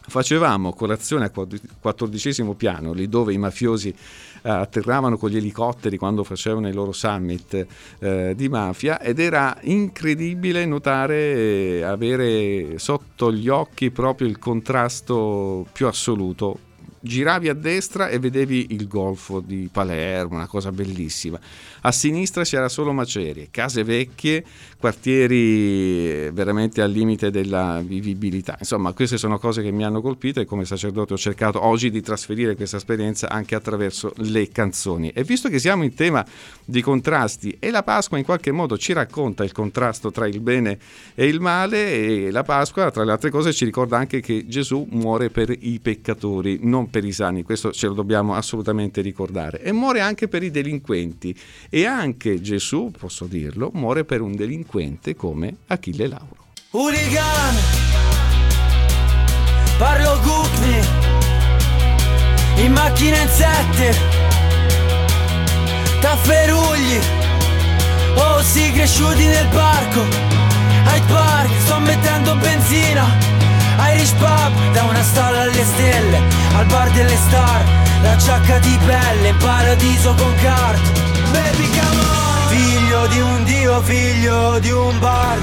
Facevamo 0.09 0.73
colazione 0.73 1.25
al 1.25 1.61
quattordicesimo 1.81 2.55
piano, 2.55 2.93
lì 2.93 3.09
dove 3.09 3.33
i 3.33 3.39
mafiosi 3.39 3.89
eh, 3.89 4.49
atterravano 4.49 5.19
con 5.19 5.31
gli 5.31 5.37
elicotteri 5.37 5.99
quando 5.99 6.23
facevano 6.23 6.69
i 6.69 6.73
loro 6.73 6.93
summit 6.93 7.67
eh, 7.99 8.33
di 8.37 8.49
mafia 8.49 9.01
ed 9.01 9.19
era 9.19 9.57
incredibile 9.63 10.65
notare 10.65 11.79
e 11.79 11.83
avere 11.83 12.79
sotto 12.79 13.33
gli 13.33 13.49
occhi 13.49 13.91
proprio 13.91 14.29
il 14.29 14.39
contrasto 14.39 15.67
più 15.73 15.89
assoluto 15.89 16.66
giravi 17.07 17.49
a 17.49 17.55
destra 17.55 18.09
e 18.09 18.19
vedevi 18.19 18.69
il 18.71 18.87
golfo 18.89 19.41
di 19.41 19.69
Palermo, 19.71 20.35
una 20.37 20.47
cosa 20.47 20.73
bellissima. 20.73 21.39
A 21.83 21.93
sinistra 21.93 22.43
c'era 22.43 22.69
solo 22.69 22.93
macerie, 22.93 23.49
case 23.51 23.85
vecchie, 23.85 24.45
quartieri 24.79 26.31
veramente 26.31 26.83
al 26.83 26.91
limite 26.91 27.31
della 27.31 27.81
vivibilità. 27.85 28.57
Insomma, 28.59 28.93
queste 28.93 29.19
sono 29.19 29.39
cose 29.39 29.63
che 29.63 29.71
mi 29.71 29.85
hanno 29.85 30.01
colpito 30.01 30.41
e 30.41 30.45
come 30.45 30.65
sacerdote 30.65 31.15
ho 31.15 31.17
cercato 31.17 31.65
oggi 31.65 31.91
di 31.91 32.03
trasferire 32.03 32.57
questa 32.57 32.77
esperienza 32.77 33.29
anche 33.29 33.55
attraverso 33.55 34.13
le 34.17 34.49
canzoni. 34.49 35.11
E 35.11 35.23
visto 35.23 35.49
che 35.49 35.59
siamo 35.59 35.85
in 35.85 35.95
tema 35.95 36.25
di 36.65 36.83
contrasti 36.83 37.57
e 37.61 37.71
la 37.71 37.83
Pasqua 37.83 38.19
in 38.19 38.25
qualche 38.25 38.51
modo 38.51 38.77
ci 38.77 38.93
racconta 38.93 39.45
il 39.45 39.53
contrasto 39.53 40.11
tra 40.11 40.27
il 40.27 40.41
bene 40.41 40.79
e 41.15 41.27
il 41.27 41.41
male 41.41 41.93
e 41.93 42.31
la 42.31 42.43
Pasqua, 42.43 42.91
tra 42.91 43.05
le 43.05 43.13
altre 43.13 43.31
cose, 43.31 43.53
ci 43.53 43.65
ricorda 43.65 43.97
anche 43.97 44.21
che 44.21 44.47
Gesù 44.49 44.87
muore 44.91 45.31
per 45.31 45.55
i 45.57 45.79
peccatori, 45.81 46.59
non 46.63 46.91
per 46.91 46.96
i 47.05 47.13
sani, 47.13 47.43
questo 47.43 47.73
ce 47.73 47.87
lo 47.87 47.95
dobbiamo 47.95 48.35
assolutamente 48.35 49.01
ricordare. 49.01 49.63
E 49.63 49.73
muore 49.73 50.01
anche 50.01 50.29
per 50.29 50.43
i 50.43 50.51
delinquenti 50.51 51.37
e 51.69 51.85
anche 51.85 52.41
Gesù, 52.41 52.91
posso 52.97 53.27
dirlo, 53.27 53.71
muore 53.75 54.05
per 54.05 54.21
un 54.21 54.35
delinquente 54.35 55.15
come 55.15 55.57
Achille 55.67 56.07
Lauro. 56.07 56.45
Hooligan, 56.71 57.55
parlo 59.79 60.21
Gugni, 60.21 60.81
in 62.65 62.73
macchina 62.73 63.19
in 63.21 63.29
sette, 63.29 63.97
tafferugli, 66.01 66.99
oh 68.17 68.43
sì 68.43 68.71
cresciuti 68.73 69.25
nel 69.25 69.47
parco, 69.49 70.01
Hyde 70.01 71.07
Park, 71.07 71.51
sto 71.61 71.79
mettendo 71.79 72.35
benzina, 72.37 73.36
Irish 73.93 74.13
Pub, 74.13 74.73
da 74.73 74.83
una 74.85 75.03
stalla 75.03 75.43
alle 75.43 75.65
stelle, 75.65 76.21
al 76.57 76.67
bar 76.67 76.91
delle 76.91 77.17
star, 77.29 77.63
la 78.03 78.17
giacca 78.17 78.59
di 78.59 78.79
pelle, 78.85 79.29
in 79.29 79.37
paradiso 79.37 80.15
con 80.15 80.35
carte. 80.43 81.05
Baby 81.33 81.69
come 81.69 82.01
on. 82.01 82.27
Figlio 82.49 83.07
di 83.09 83.21
un 83.21 83.45
dio, 83.45 83.83
figlio 83.83 84.59
di 84.61 84.71
un 84.71 84.99
bar 85.01 85.37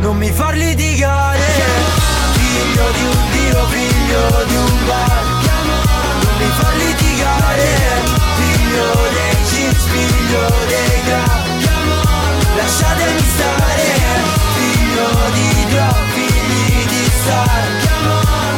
Non 0.00 0.16
mi 0.16 0.30
far 0.30 0.54
litigare. 0.54 1.40
Figlio 2.34 2.90
di 2.92 3.02
un 3.02 3.30
dio, 3.32 3.66
figlio 3.66 4.44
di 4.46 4.56
un 4.56 4.86
bar 4.86 5.22
Non 6.22 6.34
mi 6.38 6.50
far 6.58 6.74
litigare. 6.76 7.68
Figlio 8.36 8.86
dei 9.14 9.36
jeans, 9.50 9.82
figlio 9.94 10.44
dei 10.68 11.02
grab 11.06 11.42
Lasciatemi 12.56 13.20
stare. 13.34 13.84
Figlio 14.54 15.08
di 15.32 15.61
star 17.22 17.62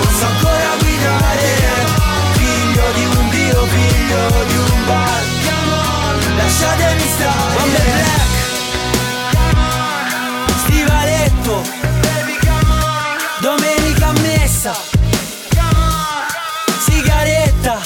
Non 0.00 0.12
so 0.18 0.26
ancora 0.26 0.70
guidare. 0.80 1.48
Figlio 2.38 2.86
di 2.96 3.04
un 3.04 3.28
dio, 3.30 3.66
figlio 3.66 4.22
di 4.46 4.56
un 4.56 4.84
bar. 4.86 5.22
Lasciatemi 6.36 7.06
stare. 7.14 7.52
Bombe 7.56 7.82
black. 7.96 8.32
Stivaletto. 10.62 11.54
Domenica 13.40 14.12
messa 14.22 14.74
Sigaretta. 16.86 17.76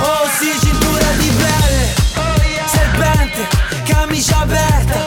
Oh 0.00 0.26
sì, 0.38 0.50
cintura 0.58 1.10
di 1.18 1.30
pelle 1.36 1.86
Serpente, 2.66 3.48
camicia 3.84 4.38
aperta. 4.38 5.02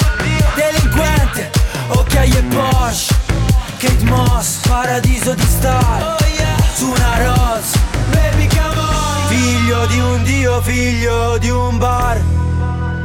Delinquente, 0.53 1.49
occhiaie 1.87 2.37
e 2.37 2.43
Porsche 2.43 3.10
Kate 3.81 4.03
Moss, 4.03 4.59
paradiso 4.67 5.33
di 5.33 5.41
star. 5.41 6.17
Su 6.75 6.91
una 6.91 7.17
rose. 7.17 7.79
Figlio 9.27 9.87
di 9.87 9.99
un 9.99 10.23
dio, 10.23 10.61
figlio 10.61 11.39
di 11.39 11.49
un 11.49 11.79
bar. 11.79 12.21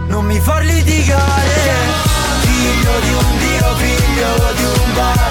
Non 0.08 0.26
mi 0.26 0.38
far 0.38 0.62
litigare. 0.64 1.54
Figlio 2.40 2.92
di 3.00 3.10
un 3.10 3.38
dio, 3.38 3.74
figlio 3.76 4.52
di 4.54 4.64
un 4.64 4.94
bar. 4.94 5.30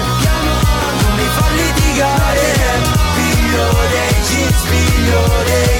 Non 1.00 1.14
mi 1.14 1.28
far 1.36 1.52
litigare. 1.52 2.54
Figlio 3.14 3.70
dei 3.92 4.22
jeans, 4.26 4.62
figlio 4.64 5.44
dei 5.44 5.75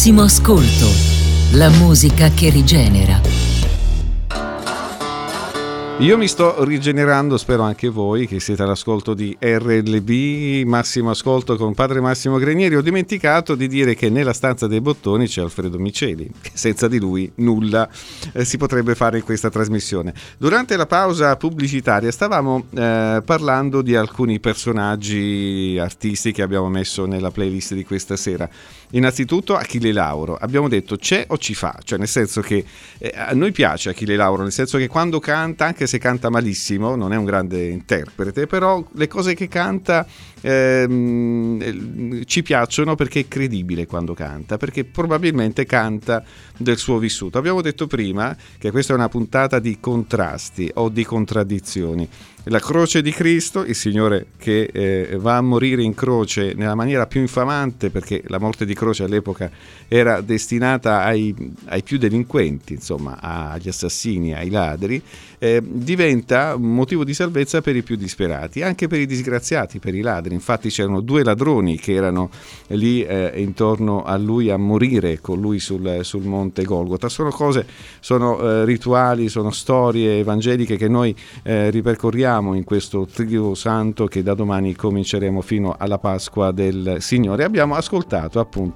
Massimo 0.00 0.22
ascolto, 0.22 0.86
la 1.58 1.68
musica 1.68 2.30
che 2.30 2.48
rigenera. 2.48 3.20
Io 5.98 6.16
mi 6.16 6.26
sto 6.26 6.64
rigenerando, 6.64 7.36
spero 7.36 7.64
anche 7.64 7.90
voi 7.90 8.26
che 8.26 8.40
siete 8.40 8.62
all'ascolto 8.62 9.12
di 9.12 9.36
RLB, 9.38 10.66
massimo 10.66 11.10
ascolto 11.10 11.58
con 11.58 11.74
padre 11.74 12.00
Massimo 12.00 12.38
Grenieri. 12.38 12.76
Ho 12.76 12.80
dimenticato 12.80 13.54
di 13.54 13.68
dire 13.68 13.94
che 13.94 14.08
nella 14.08 14.32
stanza 14.32 14.66
dei 14.66 14.80
bottoni 14.80 15.26
c'è 15.26 15.42
Alfredo 15.42 15.78
Miceli, 15.78 16.30
che 16.40 16.52
senza 16.54 16.88
di 16.88 16.98
lui 16.98 17.30
nulla 17.34 17.86
eh, 18.32 18.46
si 18.46 18.56
potrebbe 18.56 18.94
fare 18.94 19.18
in 19.18 19.24
questa 19.24 19.50
trasmissione. 19.50 20.14
Durante 20.38 20.78
la 20.78 20.86
pausa 20.86 21.36
pubblicitaria 21.36 22.10
stavamo 22.10 22.68
eh, 22.70 23.20
parlando 23.22 23.82
di 23.82 23.94
alcuni 23.94 24.40
personaggi 24.40 25.76
artisti 25.78 26.32
che 26.32 26.40
abbiamo 26.40 26.70
messo 26.70 27.04
nella 27.04 27.30
playlist 27.30 27.74
di 27.74 27.84
questa 27.84 28.16
sera. 28.16 28.48
Innanzitutto 28.92 29.54
Achille 29.54 29.92
Lauro, 29.92 30.36
abbiamo 30.36 30.68
detto 30.68 30.96
c'è 30.96 31.24
o 31.28 31.38
ci 31.38 31.54
fa, 31.54 31.78
cioè 31.84 31.98
nel 31.98 32.08
senso 32.08 32.40
che 32.40 32.64
eh, 32.98 33.12
a 33.14 33.32
noi 33.34 33.52
piace 33.52 33.90
Achille 33.90 34.16
Lauro, 34.16 34.42
nel 34.42 34.52
senso 34.52 34.78
che 34.78 34.88
quando 34.88 35.20
canta, 35.20 35.66
anche 35.66 35.86
se 35.86 35.98
canta 35.98 36.28
malissimo, 36.28 36.96
non 36.96 37.12
è 37.12 37.16
un 37.16 37.24
grande 37.24 37.68
interprete, 37.68 38.46
però 38.46 38.84
le 38.94 39.06
cose 39.06 39.34
che 39.34 39.46
canta 39.46 40.06
ehm, 40.40 42.24
ci 42.24 42.42
piacciono 42.42 42.96
perché 42.96 43.20
è 43.20 43.28
credibile 43.28 43.86
quando 43.86 44.14
canta, 44.14 44.56
perché 44.56 44.84
probabilmente 44.84 45.64
canta 45.66 46.24
del 46.56 46.76
suo 46.76 46.98
vissuto. 46.98 47.38
Abbiamo 47.38 47.62
detto 47.62 47.86
prima 47.86 48.36
che 48.58 48.70
questa 48.70 48.92
è 48.92 48.96
una 48.96 49.08
puntata 49.08 49.60
di 49.60 49.78
contrasti 49.78 50.70
o 50.74 50.88
di 50.88 51.04
contraddizioni. 51.04 52.08
La 52.44 52.58
croce 52.58 53.02
di 53.02 53.12
Cristo, 53.12 53.64
il 53.64 53.74
Signore 53.74 54.28
che 54.38 54.70
eh, 54.72 55.16
va 55.18 55.36
a 55.36 55.42
morire 55.42 55.82
in 55.82 55.94
croce 55.94 56.54
nella 56.54 56.74
maniera 56.74 57.06
più 57.06 57.20
infamante, 57.20 57.90
perché 57.90 58.22
la 58.28 58.38
morte 58.38 58.64
di 58.64 58.72
croce 58.80 59.04
all'epoca 59.04 59.50
era 59.88 60.22
destinata 60.22 61.02
ai, 61.02 61.34
ai 61.66 61.82
più 61.82 61.98
delinquenti, 61.98 62.72
insomma, 62.72 63.18
agli 63.20 63.68
assassini, 63.68 64.32
ai 64.32 64.48
ladri, 64.48 65.02
eh, 65.38 65.62
diventa 65.62 66.56
motivo 66.56 67.04
di 67.04 67.12
salvezza 67.12 67.60
per 67.60 67.76
i 67.76 67.82
più 67.82 67.96
disperati, 67.96 68.62
anche 68.62 68.86
per 68.88 69.00
i 69.00 69.06
disgraziati, 69.06 69.78
per 69.78 69.94
i 69.94 70.00
ladri. 70.00 70.32
Infatti 70.32 70.70
c'erano 70.70 71.02
due 71.02 71.22
ladroni 71.22 71.76
che 71.78 71.92
erano 71.92 72.30
lì 72.68 73.02
eh, 73.02 73.32
intorno 73.36 74.02
a 74.02 74.16
lui 74.16 74.48
a 74.48 74.56
morire 74.56 75.20
con 75.20 75.40
lui 75.40 75.58
sul, 75.58 76.00
sul 76.02 76.22
monte 76.22 76.64
Golgota. 76.64 77.10
Sono 77.10 77.30
cose, 77.30 77.66
sono 78.00 78.40
eh, 78.40 78.64
rituali, 78.64 79.28
sono 79.28 79.50
storie 79.50 80.20
evangeliche 80.20 80.76
che 80.76 80.88
noi 80.88 81.14
eh, 81.42 81.68
ripercorriamo 81.68 82.54
in 82.54 82.64
questo 82.64 83.06
trio 83.06 83.54
santo 83.54 84.06
che 84.06 84.22
da 84.22 84.32
domani 84.32 84.74
cominceremo 84.74 85.42
fino 85.42 85.74
alla 85.76 85.98
Pasqua 85.98 86.50
del 86.50 86.96
Signore. 87.00 87.44
Abbiamo 87.44 87.74
ascoltato 87.74 88.40
appunto 88.40 88.68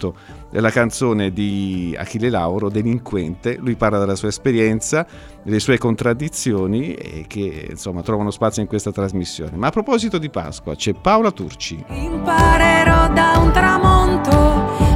la 0.51 0.71
canzone 0.71 1.33
di 1.33 1.95
Achille 1.99 2.31
Lauro, 2.31 2.69
Delinquente, 2.69 3.57
lui 3.59 3.75
parla 3.77 3.99
della 3.99 4.15
sua 4.15 4.29
esperienza, 4.29 5.07
delle 5.43 5.61
sue 5.61 5.79
contraddizioni 5.79 6.95
e 6.95 7.25
che 7.27 7.69
insomma 7.71 8.03
trovano 8.03 8.31
spazio 8.31 8.63
in 8.63 8.69
questa 8.69 8.93
trasmissione. 8.93 9.57
Ma 9.57 9.69
a 9.69 9.71
proposito 9.71 10.19
di 10.19 10.31
Pasqua 10.31 10.75
c'è 10.75 10.93
Paola 10.93 11.31
Turci. 11.31 11.85
Imparerò 11.89 13.13
da 13.13 13.39
un 13.39 13.53
tramonto 13.53 14.31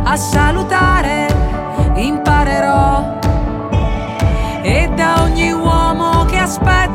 a 0.04 0.16
salutare, 0.16 1.26
imparerò 1.96 3.18
e 4.62 4.90
da 4.94 5.22
ogni 5.22 5.52
uomo 5.52 6.24
che 6.26 6.36
aspetta 6.38 6.87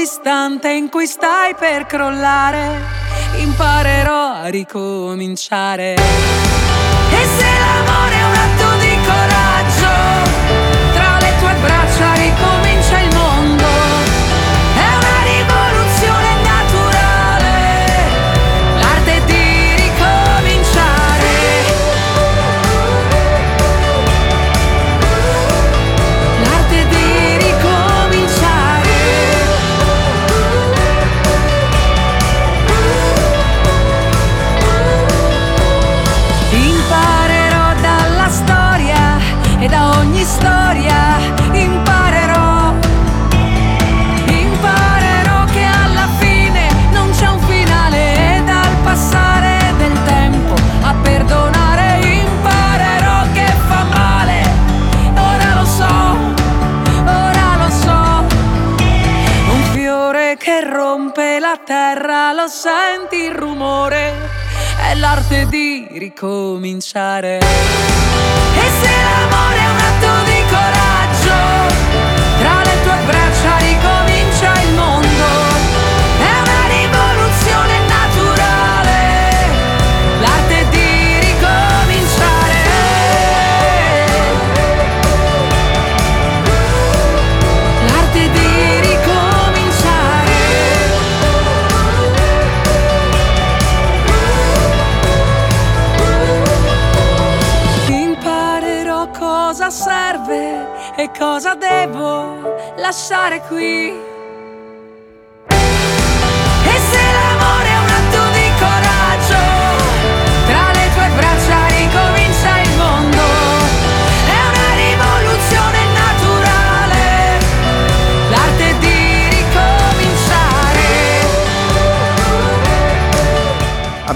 l'istante 0.00 0.70
in 0.70 0.88
cui 0.88 1.06
stai 1.06 1.54
per 1.54 1.84
crollare. 1.84 2.80
Imparerò 3.36 4.32
a 4.32 4.46
ricominciare. 4.46 5.94
E 5.94 7.24
se 7.36 7.44
l'amore 7.44 7.79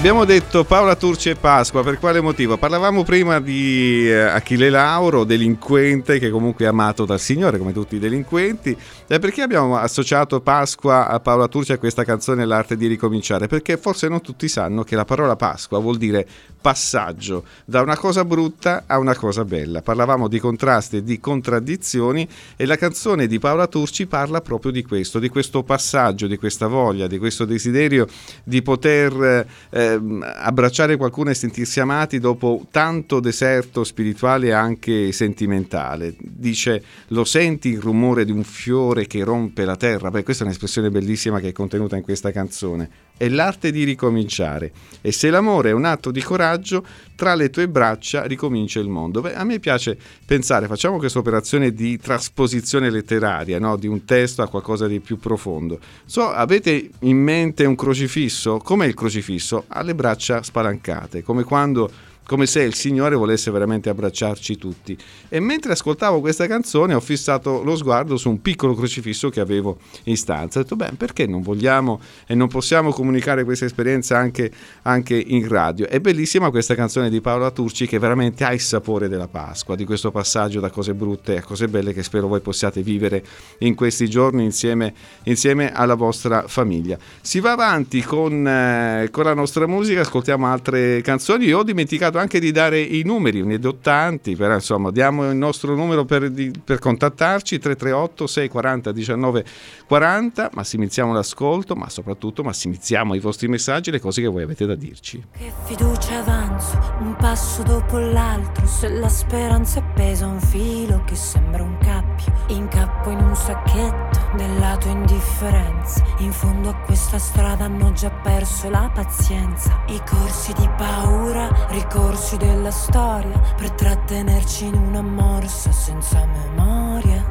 Abbiamo 0.05 0.23
detto 0.25 0.63
Paola 0.63 0.95
Turci 0.95 1.29
e 1.29 1.35
Pasqua, 1.35 1.81
per 1.81 1.97
quale 1.97 2.21
motivo? 2.21 2.57
Parlavamo 2.57 3.01
prima 3.03 3.39
di 3.39 4.07
eh, 4.07 4.19
Achille 4.19 4.69
Lauro, 4.69 5.23
delinquente 5.23 6.19
che 6.19 6.29
comunque 6.29 6.65
è 6.65 6.67
amato 6.67 7.05
dal 7.05 7.19
Signore 7.19 7.57
come 7.57 7.73
tutti 7.73 7.95
i 7.95 7.99
delinquenti. 7.99 8.77
E 9.07 9.17
perché 9.17 9.41
abbiamo 9.41 9.77
associato 9.77 10.41
Pasqua 10.41 11.07
a 11.07 11.19
Paola 11.19 11.47
Turci 11.47 11.71
a 11.71 11.79
questa 11.79 12.03
canzone 12.03 12.45
L'arte 12.45 12.77
di 12.77 12.85
ricominciare? 12.85 13.47
Perché 13.47 13.77
forse 13.77 14.07
non 14.07 14.21
tutti 14.21 14.47
sanno 14.47 14.83
che 14.83 14.95
la 14.95 15.05
parola 15.05 15.35
Pasqua 15.35 15.79
vuol 15.79 15.97
dire 15.97 16.27
passaggio 16.61 17.43
da 17.63 17.81
una 17.81 17.97
cosa 17.97 18.23
brutta 18.25 18.83
a 18.85 18.99
una 18.99 19.15
cosa 19.15 19.43
bella. 19.43 19.81
Parlavamo 19.81 20.27
di 20.27 20.39
contrasti 20.39 20.97
e 20.97 21.03
di 21.03 21.19
contraddizioni 21.19 22.27
e 22.55 22.65
la 22.67 22.75
canzone 22.75 23.25
di 23.25 23.39
Paola 23.39 23.65
Turci 23.65 24.05
parla 24.05 24.41
proprio 24.41 24.71
di 24.71 24.83
questo, 24.83 25.17
di 25.17 25.29
questo 25.29 25.63
passaggio, 25.63 26.27
di 26.27 26.37
questa 26.37 26.67
voglia, 26.67 27.07
di 27.07 27.17
questo 27.17 27.45
desiderio 27.45 28.07
di 28.43 28.61
poter 28.61 29.47
eh, 29.69 29.94
abbracciare 29.95 30.97
qualcuno 30.97 31.29
e 31.29 31.33
sentirsi 31.33 31.79
amati 31.79 32.19
dopo 32.19 32.67
tanto 32.71 33.19
deserto 33.19 33.83
spirituale 33.83 34.47
e 34.47 34.51
anche 34.51 35.11
sentimentale. 35.11 36.15
Dice, 36.19 36.83
lo 37.07 37.23
senti 37.23 37.69
il 37.69 37.79
rumore 37.79 38.25
di 38.25 38.31
un 38.31 38.43
fiore 38.43 39.07
che 39.07 39.23
rompe 39.23 39.65
la 39.65 39.75
terra? 39.75 40.11
Beh, 40.11 40.23
questa 40.23 40.43
è 40.43 40.47
un'espressione 40.47 40.89
bellissima 40.89 41.39
che 41.39 41.49
è 41.49 41.51
contenuta 41.51 41.95
in 41.95 42.03
questa 42.03 42.31
canzone. 42.31 42.89
È 43.17 43.29
l'arte 43.29 43.71
di 43.71 43.83
ricominciare 43.83 44.71
e 45.01 45.11
se 45.11 45.29
l'amore 45.29 45.69
è 45.69 45.73
un 45.73 45.85
atto 45.85 46.11
di 46.11 46.21
coraggio, 46.21 46.85
tra 47.15 47.33
le 47.33 47.49
tue 47.49 47.69
braccia 47.69 48.25
ricomincia 48.25 48.79
il 48.79 48.89
mondo. 48.89 49.21
Beh, 49.21 49.35
a 49.35 49.43
me 49.43 49.59
piace 49.59 49.97
pensare, 50.25 50.67
facciamo 50.67 50.97
questa 50.97 51.19
operazione 51.19 51.71
di 51.71 51.97
trasposizione 51.97 52.89
letteraria, 52.89 53.59
no? 53.59 53.77
di 53.77 53.87
un 53.87 54.03
testo 54.03 54.41
a 54.41 54.49
qualcosa 54.49 54.87
di 54.87 54.99
più 54.99 55.17
profondo. 55.17 55.79
So, 56.05 56.29
avete 56.29 56.89
in 56.99 57.17
mente 57.17 57.65
un 57.65 57.75
crocifisso? 57.75 58.57
Com'è 58.57 58.85
il 58.85 58.93
crocifisso? 58.93 59.65
Ha 59.67 59.81
le 59.81 59.95
braccia 59.95 60.43
spalancate, 60.43 61.23
come 61.23 61.43
quando 61.43 61.89
come 62.25 62.45
se 62.45 62.61
il 62.61 62.73
Signore 62.73 63.15
volesse 63.15 63.51
veramente 63.51 63.89
abbracciarci 63.89 64.57
tutti. 64.57 64.97
E 65.29 65.39
mentre 65.39 65.73
ascoltavo 65.73 66.19
questa 66.19 66.47
canzone 66.47 66.93
ho 66.93 66.99
fissato 66.99 67.63
lo 67.63 67.75
sguardo 67.75 68.17
su 68.17 68.29
un 68.29 68.41
piccolo 68.41 68.73
crocifisso 68.73 69.29
che 69.29 69.39
avevo 69.39 69.77
in 70.03 70.17
stanza. 70.17 70.59
Ho 70.59 70.63
detto, 70.63 70.75
beh, 70.75 70.93
perché 70.97 71.27
non 71.27 71.41
vogliamo 71.41 71.99
e 72.25 72.33
non 72.35 72.47
possiamo 72.47 72.91
comunicare 72.91 73.43
questa 73.43 73.65
esperienza 73.65 74.17
anche, 74.17 74.51
anche 74.83 75.15
in 75.15 75.47
radio? 75.47 75.87
È 75.87 75.99
bellissima 75.99 76.49
questa 76.49 76.75
canzone 76.75 77.09
di 77.09 77.21
Paola 77.21 77.51
Turci 77.51 77.87
che 77.87 77.99
veramente 77.99 78.43
ha 78.43 78.53
il 78.53 78.61
sapore 78.61 79.07
della 79.07 79.27
Pasqua, 79.27 79.75
di 79.75 79.85
questo 79.85 80.11
passaggio 80.11 80.59
da 80.59 80.69
cose 80.69 80.93
brutte 80.93 81.37
a 81.37 81.43
cose 81.43 81.67
belle 81.67 81.93
che 81.93 82.03
spero 82.03 82.27
voi 82.27 82.39
possiate 82.39 82.81
vivere 82.81 83.23
in 83.59 83.75
questi 83.75 84.09
giorni 84.09 84.43
insieme, 84.43 84.93
insieme 85.23 85.71
alla 85.71 85.95
vostra 85.95 86.47
famiglia. 86.47 86.97
Si 87.21 87.39
va 87.39 87.51
avanti 87.51 88.01
con, 88.01 88.47
eh, 88.47 89.09
con 89.11 89.25
la 89.25 89.33
nostra 89.33 89.67
musica, 89.67 90.01
ascoltiamo 90.01 90.47
altre 90.47 91.01
canzoni. 91.01 91.45
Io 91.45 91.59
ho 91.59 91.63
dimenticato 91.63 92.14
dimenticato 92.15 92.19
anche 92.19 92.39
di 92.39 92.51
dare 92.51 92.79
i 92.79 93.03
numeri, 93.03 93.43
ne 93.43 93.59
do 93.59 93.77
tanti, 93.77 94.35
però 94.35 94.53
insomma 94.53 94.91
diamo 94.91 95.29
il 95.29 95.35
nostro 95.35 95.75
numero 95.75 96.05
per, 96.05 96.29
di, 96.31 96.51
per 96.63 96.79
contattarci, 96.79 97.59
338 97.59 98.27
640 98.27 98.91
19 98.91 99.45
40, 99.87 100.49
massimizziamo 100.53 101.13
l'ascolto, 101.13 101.75
ma 101.75 101.89
soprattutto 101.89 102.43
massimizziamo 102.43 103.13
i 103.15 103.19
vostri 103.19 103.47
messaggi, 103.47 103.91
le 103.91 103.99
cose 103.99 104.21
che 104.21 104.27
voi 104.27 104.43
avete 104.43 104.65
da 104.65 104.75
dirci. 104.75 105.21
Che 105.37 105.51
fiducia 105.65 106.19
avanzo, 106.19 106.79
un 106.99 107.15
passo 107.15 107.63
dopo 107.63 107.97
l'altro, 107.97 108.65
se 108.65 108.89
la 108.89 109.09
speranza 109.09 109.79
è 109.79 109.83
pesa 109.93 110.25
un 110.25 110.39
filo 110.39 111.03
che 111.05 111.15
sembra 111.15 111.63
un 111.63 111.77
cappio, 111.79 112.33
incappo 112.47 113.09
in 113.09 113.19
un 113.19 113.35
sacchetto 113.35 114.33
della 114.35 114.77
tua 114.77 114.91
indifferenza, 114.91 116.03
in 116.19 116.31
fondo 116.31 116.69
a 116.69 116.75
questa 116.75 117.17
strada 117.17 117.65
hanno 117.65 117.91
già 117.93 118.09
perso 118.09 118.69
la 118.69 118.89
pazienza, 118.93 119.83
i 119.87 120.01
corsi 120.07 120.53
di 120.53 120.69
paura, 120.77 121.67
ricordo 121.69 122.04
corsi 122.05 122.37
della 122.37 122.69
storia 122.69 123.41
per 123.57 123.71
trattenerci 123.71 124.65
in 124.65 124.75
una 124.75 125.01
morsa 125.01 125.71
senza 125.71 126.23
memoria. 126.27 127.23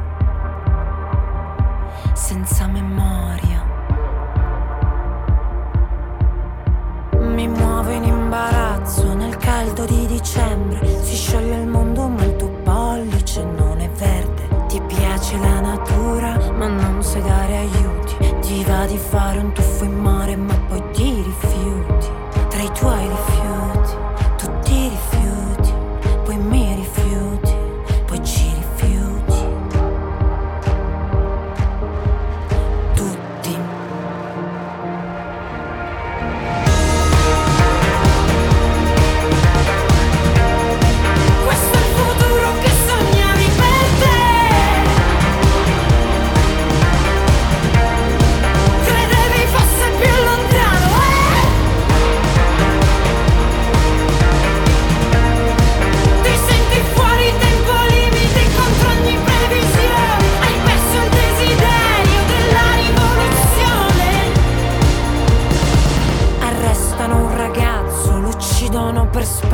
Senza 2.13 2.67
memoria. 2.67 3.63
Mi 7.19 7.47
muovo 7.47 7.89
in 7.89 8.03
imbarazzo 8.03 9.13
nel 9.13 9.37
caldo 9.37 9.85
di 9.85 10.07
dicembre. 10.07 10.85
Si 11.03 11.15
scioglie 11.15 11.61
il 11.61 11.67
mondo 11.67 12.09
ma 12.09 12.23
il 12.25 12.35
tuo 12.35 12.49
pollice 12.63 13.45
non 13.45 13.79
è 13.79 13.89
verde. 13.91 14.65
Ti 14.67 14.81
piace 14.81 15.37
la 15.37 15.61
natura 15.61 16.51
ma 16.51 16.67
non 16.67 17.01
sai 17.01 17.21
dare 17.21 17.57
aiuti. 17.59 18.15
Ti 18.41 18.63
va 18.65 18.85
di 18.85 18.97
fare 18.97 19.39
un 19.39 19.53
tuffo 19.53 19.85
in 19.85 19.93
mare 19.93 20.14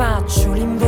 bene 0.02 0.81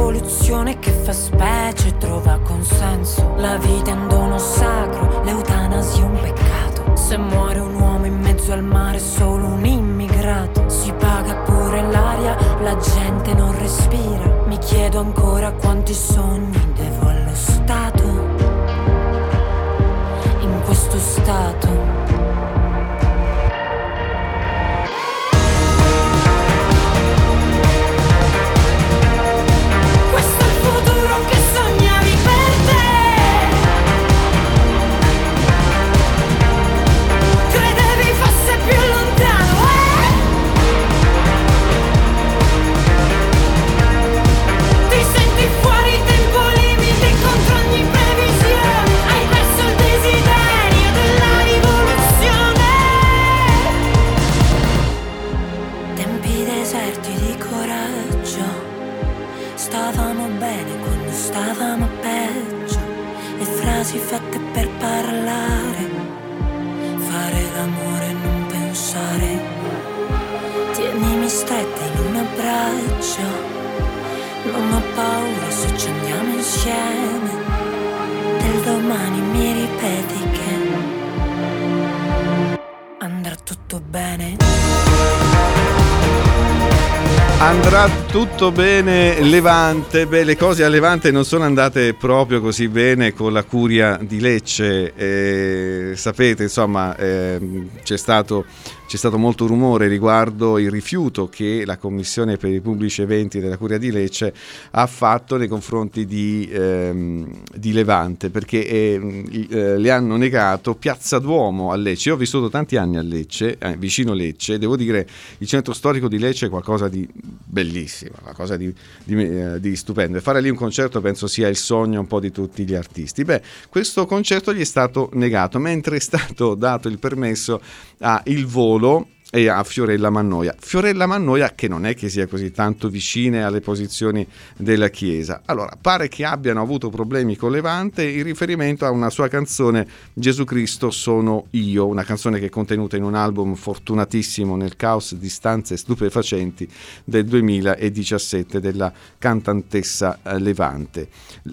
tutto 88.44 88.52
bene 88.52 89.13
Levante, 89.24 90.06
beh 90.06 90.22
le 90.22 90.36
cose 90.36 90.64
a 90.64 90.68
Levante 90.68 91.10
non 91.10 91.24
sono 91.24 91.44
andate 91.44 91.94
proprio 91.94 92.42
così 92.42 92.68
bene 92.68 93.14
con 93.14 93.32
la 93.32 93.42
curia 93.42 93.98
di 94.00 94.20
Lecce, 94.20 94.92
eh, 94.94 95.96
sapete 95.96 96.42
insomma 96.42 96.94
eh, 96.96 97.40
c'è 97.82 97.96
stato 97.96 98.44
c'è 98.86 99.00
stato 99.00 99.18
molto 99.18 99.46
rumore 99.46 99.88
riguardo 99.88 100.58
il 100.58 100.70
rifiuto 100.70 101.28
che 101.28 101.64
la 101.64 101.78
Commissione 101.78 102.36
per 102.36 102.52
i 102.52 102.60
pubblici 102.60 103.02
eventi 103.02 103.40
della 103.40 103.56
Curia 103.56 103.78
di 103.78 103.90
Lecce 103.90 104.32
ha 104.70 104.86
fatto 104.86 105.36
nei 105.36 105.48
confronti 105.48 106.04
di, 106.04 106.48
ehm, 106.52 107.42
di 107.54 107.72
Levante 107.72 108.30
perché 108.30 108.64
eh, 108.64 109.46
eh, 109.50 109.78
le 109.78 109.90
hanno 109.90 110.16
negato 110.16 110.74
Piazza 110.74 111.18
Duomo 111.18 111.72
a 111.72 111.76
Lecce. 111.76 112.10
Io 112.10 112.14
ho 112.14 112.18
vissuto 112.18 112.50
tanti 112.50 112.76
anni 112.76 112.98
a 112.98 113.02
Lecce, 113.02 113.56
eh, 113.58 113.76
vicino 113.76 114.12
Lecce, 114.12 114.58
devo 114.58 114.76
dire 114.76 115.08
il 115.38 115.48
centro 115.48 115.72
storico 115.72 116.06
di 116.06 116.18
Lecce 116.18 116.46
è 116.46 116.48
qualcosa 116.50 116.88
di 116.88 117.08
bellissimo, 117.12 118.16
qualcosa 118.22 118.56
di, 118.56 118.72
di, 119.02 119.13
eh, 119.22 119.60
di 119.60 119.76
stupendo 119.76 120.18
e 120.18 120.20
fare 120.20 120.40
lì 120.40 120.48
un 120.48 120.56
concerto 120.56 121.00
penso 121.00 121.26
sia 121.26 121.48
il 121.48 121.56
sogno 121.56 122.00
un 122.00 122.06
po' 122.06 122.20
di 122.20 122.30
tutti 122.30 122.64
gli 122.64 122.74
artisti. 122.74 123.24
Beh, 123.24 123.42
questo 123.68 124.06
concerto 124.06 124.52
gli 124.52 124.60
è 124.60 124.64
stato 124.64 125.10
negato 125.14 125.58
mentre 125.58 125.96
è 125.96 126.00
stato 126.00 126.54
dato 126.54 126.88
il 126.88 126.98
permesso 126.98 127.60
a 128.00 128.22
Il 128.26 128.46
Volo 128.46 129.08
e 129.34 129.48
a 129.48 129.64
Fiorella 129.64 130.10
Mannoia. 130.10 130.54
Fiorella 130.56 131.06
Mannoia 131.06 131.54
che 131.56 131.66
non 131.66 131.86
è 131.86 131.96
che 131.96 132.08
sia 132.08 132.28
così 132.28 132.52
tanto 132.52 132.88
vicina 132.88 133.48
alle 133.48 133.60
posizioni 133.60 134.24
della 134.56 134.90
Chiesa. 134.90 135.42
Allora, 135.46 135.76
pare 135.80 136.06
che 136.06 136.24
abbiano 136.24 136.60
avuto 136.60 136.88
problemi 136.88 137.34
con 137.34 137.50
Levante 137.50 138.06
in 138.06 138.22
riferimento 138.22 138.86
a 138.86 138.90
una 138.90 139.10
sua 139.10 139.26
canzone 139.26 139.88
Gesù 140.12 140.44
Cristo 140.44 140.92
sono 140.92 141.46
io, 141.50 141.84
una 141.84 142.04
canzone 142.04 142.38
che 142.38 142.46
è 142.46 142.48
contenuta 142.48 142.96
in 142.96 143.02
un 143.02 143.16
album 143.16 143.56
fortunatissimo 143.56 144.54
nel 144.54 144.76
caos 144.76 145.16
di 145.16 145.28
stanze 145.28 145.76
stupefacenti 145.76 146.68
del 147.02 147.24
2017 147.24 148.60
della 148.60 148.92
cantantessa 149.18 150.20
eh, 150.22 150.38
Levante. 150.38 151.08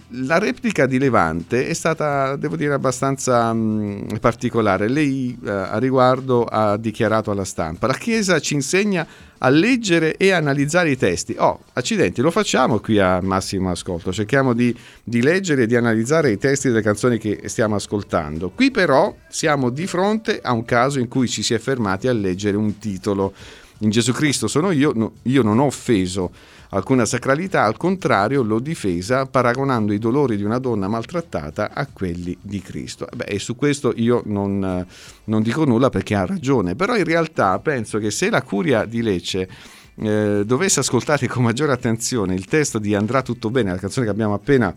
La 0.10 0.38
replica 0.38 0.86
di 0.86 1.00
Levante 1.00 1.68
è 1.68 1.74
stata, 1.74 2.36
devo 2.36 2.56
dire, 2.56 2.74
abbastanza 2.74 3.52
mh, 3.52 3.58
mm, 3.58 4.16
particolare. 4.20 4.88
Lei 4.88 5.36
eh, 5.44 5.50
a 5.50 5.80
riguardo 5.80 6.44
ha 6.44 6.78
dichiarato 6.78 7.32
alla 7.32 7.44
stampa 7.44 7.70
stampa. 7.72 7.88
La 7.88 7.94
Chiesa 7.94 8.40
ci 8.40 8.54
insegna 8.54 9.08
a 9.38 9.50
leggere 9.50 10.18
e 10.18 10.32
analizzare 10.32 10.92
i 10.92 10.98
testi. 10.98 11.36
Oh, 11.38 11.64
accidenti, 11.74 12.22
lo 12.22 12.32
facciamo 12.32 12.80
qui 12.80 13.00
a 13.00 13.20
massimo 13.22 13.72
ascolto. 13.72 14.12
Cerchiamo 14.12 14.54
di, 14.54 14.76
di, 15.04 15.22
leggere 15.22 15.64
e 15.64 15.68
di 15.68 15.76
analizzare 15.76 16.32
i 16.32 16.38
testi 16.38 16.68
delle 16.68 16.82
canzoni 16.82 17.18
che 17.18 17.44
stiamo 17.46 17.76
ascoltando. 17.76 18.52
Qui 18.52 18.72
però 18.72 19.16
siamo 19.30 19.70
di 19.70 19.88
fronte 19.88 20.40
a 20.42 20.52
un 20.52 20.66
caso 20.66 21.00
in 21.00 21.08
cui 21.08 21.28
ci 21.28 21.42
si 21.42 21.54
è 21.54 21.60
fermati 21.60 22.08
a 22.08 22.14
leggere 22.14 22.58
un 22.58 22.78
titolo. 22.78 23.34
In 23.80 23.90
Gesù 23.90 24.12
Cristo 24.12 24.48
sono 24.48 24.72
io, 24.72 24.92
no, 24.94 25.14
io 25.24 25.42
non 25.42 25.58
ho 25.58 25.66
offeso 25.66 26.32
alcuna 26.72 27.06
sacralità, 27.06 27.64
al 27.64 27.78
contrario 27.78 28.44
l'ho 28.44 28.60
difesa 28.60 29.26
paragonando 29.26 29.94
i 29.94 30.00
dolori 30.00 30.38
di 30.38 30.44
una 30.44 30.60
donna 30.60 30.88
maltrattata 30.88 31.72
a 31.74 31.88
quelli 31.88 32.38
di 32.42 32.62
Cristo. 32.62 33.08
Beh, 33.14 33.26
e 33.26 33.40
su 33.40 33.56
questo 33.56 33.94
io 33.96 34.22
non, 34.26 34.86
non 35.26 35.42
dico 35.42 35.66
nulla 35.66 35.90
perché 35.90 36.16
ha 36.16 36.26
ragione, 36.26 36.76
però 36.76 36.96
in 36.96 37.04
realtà 37.04 37.60
penso 37.60 37.98
che 37.98 38.12
se 38.12 38.30
la 38.30 38.42
curia 38.42 38.86
di 38.86 39.02
Lecce 39.02 39.50
eh, 39.96 40.44
dovesse 40.46 40.80
ascoltare 40.80 41.28
con 41.28 41.44
maggiore 41.44 41.74
attenzione 41.74 42.34
il 42.34 42.46
testo 42.46 42.80
di 42.80 42.96
Andrà 42.96 43.22
tutto 43.22 43.50
bene, 43.50 43.72
la 43.72 43.78
canzone 43.78 44.06
che 44.06 44.12
abbiamo 44.12 44.34
appena 44.34 44.74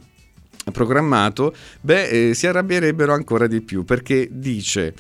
programmato, 0.73 1.55
beh, 1.81 2.31
eh, 2.31 2.35
si 2.35 2.47
arrabbierebbero 2.47 3.13
ancora 3.13 3.47
di 3.47 3.61
più 3.61 3.85
perché 3.85 4.29
dice 4.31 4.95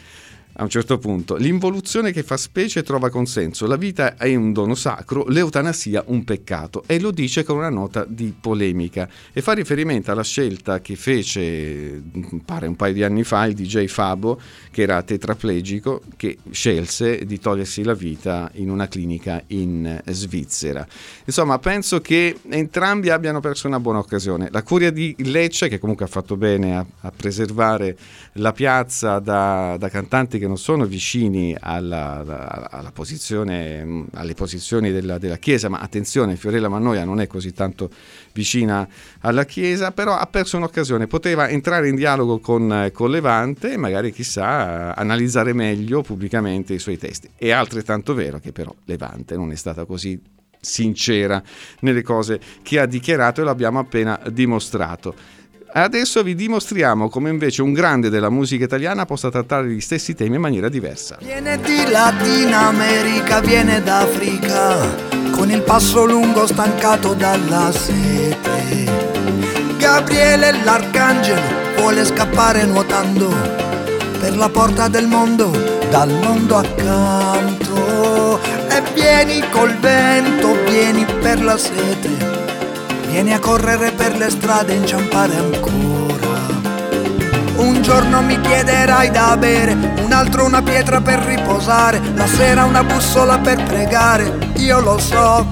a 0.56 0.62
un 0.62 0.68
certo 0.68 0.98
punto. 0.98 1.36
L'involuzione 1.36 2.12
che 2.12 2.22
fa 2.22 2.36
specie 2.36 2.82
trova 2.82 3.10
consenso, 3.10 3.66
la 3.66 3.76
vita 3.76 4.16
è 4.16 4.34
un 4.34 4.52
dono 4.52 4.74
sacro, 4.74 5.24
l'eutanasia 5.28 6.04
un 6.06 6.24
peccato 6.24 6.84
e 6.86 7.00
lo 7.00 7.10
dice 7.10 7.44
con 7.44 7.56
una 7.56 7.70
nota 7.70 8.04
di 8.06 8.34
polemica 8.38 9.08
e 9.32 9.42
fa 9.42 9.52
riferimento 9.52 10.12
alla 10.12 10.22
scelta 10.22 10.80
che 10.80 10.96
fece, 10.96 12.02
pare 12.44 12.66
un 12.66 12.76
paio 12.76 12.92
di 12.92 13.02
anni 13.02 13.24
fa, 13.24 13.44
il 13.46 13.54
DJ 13.54 13.86
Fabo, 13.86 14.40
che 14.70 14.82
era 14.82 15.02
tetraplegico, 15.02 16.02
che 16.16 16.38
scelse 16.50 17.24
di 17.24 17.38
togliersi 17.38 17.82
la 17.82 17.94
vita 17.94 18.50
in 18.54 18.70
una 18.70 18.86
clinica 18.86 19.42
in 19.48 20.00
Svizzera. 20.06 20.86
Insomma, 21.24 21.58
penso 21.58 22.00
che 22.00 22.36
entrambi 22.48 23.10
abbiano 23.10 23.40
perso 23.40 23.66
una 23.66 23.80
buona 23.80 23.98
occasione. 23.98 24.48
La 24.50 24.62
curia 24.62 24.90
di 24.90 25.14
Lecce, 25.18 25.68
che 25.68 25.78
comunque 25.78 26.04
ha 26.04 26.08
fatto 26.08 26.36
bene 26.36 26.76
a, 26.76 26.86
a 27.00 27.12
preservare 27.14 27.96
la 28.34 28.52
piazza 28.52 29.18
da, 29.18 29.76
da 29.78 29.88
cantanti 29.88 30.38
che 30.44 30.46
non 30.46 30.58
sono 30.58 30.84
vicini 30.84 31.56
alla, 31.58 32.68
alla, 32.70 32.92
posizione, 32.92 34.06
alle 34.12 34.34
posizioni 34.34 34.92
della, 34.92 35.18
della, 35.18 35.38
Chiesa, 35.38 35.68
ma 35.68 35.78
attenzione, 35.78 36.36
Fiorella 36.36 36.68
Mannoia 36.68 37.04
non 37.04 37.20
è 37.20 37.26
così 37.26 37.52
tanto 37.52 37.90
vicina 38.32 38.86
alla 39.20 39.44
Chiesa, 39.44 39.92
però 39.92 40.16
ha 40.16 40.26
perso 40.26 40.58
un'occasione, 40.58 41.06
poteva 41.06 41.48
entrare 41.48 41.88
in 41.88 41.96
dialogo 41.96 42.38
con, 42.38 42.90
con 42.92 43.10
Levante 43.10 43.72
e 43.72 43.76
magari 43.76 44.12
chissà 44.12 44.94
analizzare 44.94 45.52
meglio 45.52 46.02
pubblicamente 46.02 46.74
i 46.74 46.78
suoi 46.78 46.98
testi. 46.98 47.30
È 47.34 47.50
altrettanto 47.50 48.14
vero 48.14 48.38
che 48.38 48.52
però 48.52 48.74
Levante 48.84 49.36
non 49.36 49.50
è 49.50 49.56
stata 49.56 49.84
così 49.86 50.20
sincera 50.60 51.42
nelle 51.80 52.02
cose 52.02 52.40
che 52.62 52.78
ha 52.78 52.86
dichiarato 52.86 53.40
e 53.40 53.44
l'abbiamo 53.44 53.78
appena 53.78 54.20
dimostrato. 54.30 55.42
Adesso 55.76 56.22
vi 56.22 56.36
dimostriamo 56.36 57.08
come 57.08 57.30
invece 57.30 57.60
un 57.60 57.72
grande 57.72 58.08
della 58.08 58.30
musica 58.30 58.62
italiana 58.62 59.06
possa 59.06 59.28
trattare 59.28 59.66
gli 59.66 59.80
stessi 59.80 60.14
temi 60.14 60.36
in 60.36 60.40
maniera 60.40 60.68
diversa. 60.68 61.18
Viene 61.20 61.58
di 61.60 61.90
Latina 61.90 62.68
America, 62.68 63.40
viene 63.40 63.82
d'Africa, 63.82 64.76
con 65.32 65.50
il 65.50 65.62
passo 65.62 66.04
lungo 66.04 66.46
stancato 66.46 67.14
dalla 67.14 67.72
sete. 67.72 68.88
Gabriele 69.76 70.62
l'arcangelo 70.62 71.42
vuole 71.76 72.04
scappare 72.04 72.64
nuotando 72.66 73.34
per 74.20 74.36
la 74.36 74.48
porta 74.48 74.86
del 74.86 75.08
mondo, 75.08 75.50
dal 75.90 76.08
mondo 76.22 76.56
accanto. 76.56 78.38
E 78.68 78.80
vieni 78.94 79.42
col 79.50 79.74
vento, 79.78 80.54
vieni 80.66 81.04
per 81.20 81.42
la 81.42 81.58
sete 81.58 82.43
Vieni 83.14 83.32
a 83.32 83.38
correre 83.38 83.92
per 83.92 84.16
le 84.16 84.28
strade 84.28 84.72
e 84.72 84.76
inciampare 84.76 85.36
ancora. 85.36 86.40
Un 87.58 87.80
giorno 87.80 88.20
mi 88.22 88.40
chiederai 88.40 89.08
da 89.12 89.36
bere, 89.36 89.94
un 90.02 90.10
altro 90.10 90.44
una 90.44 90.60
pietra 90.62 91.00
per 91.00 91.20
riposare, 91.20 92.00
la 92.16 92.26
sera 92.26 92.64
una 92.64 92.82
bussola 92.82 93.38
per 93.38 93.62
pregare, 93.62 94.50
io 94.56 94.80
lo 94.80 94.98
so. 94.98 95.46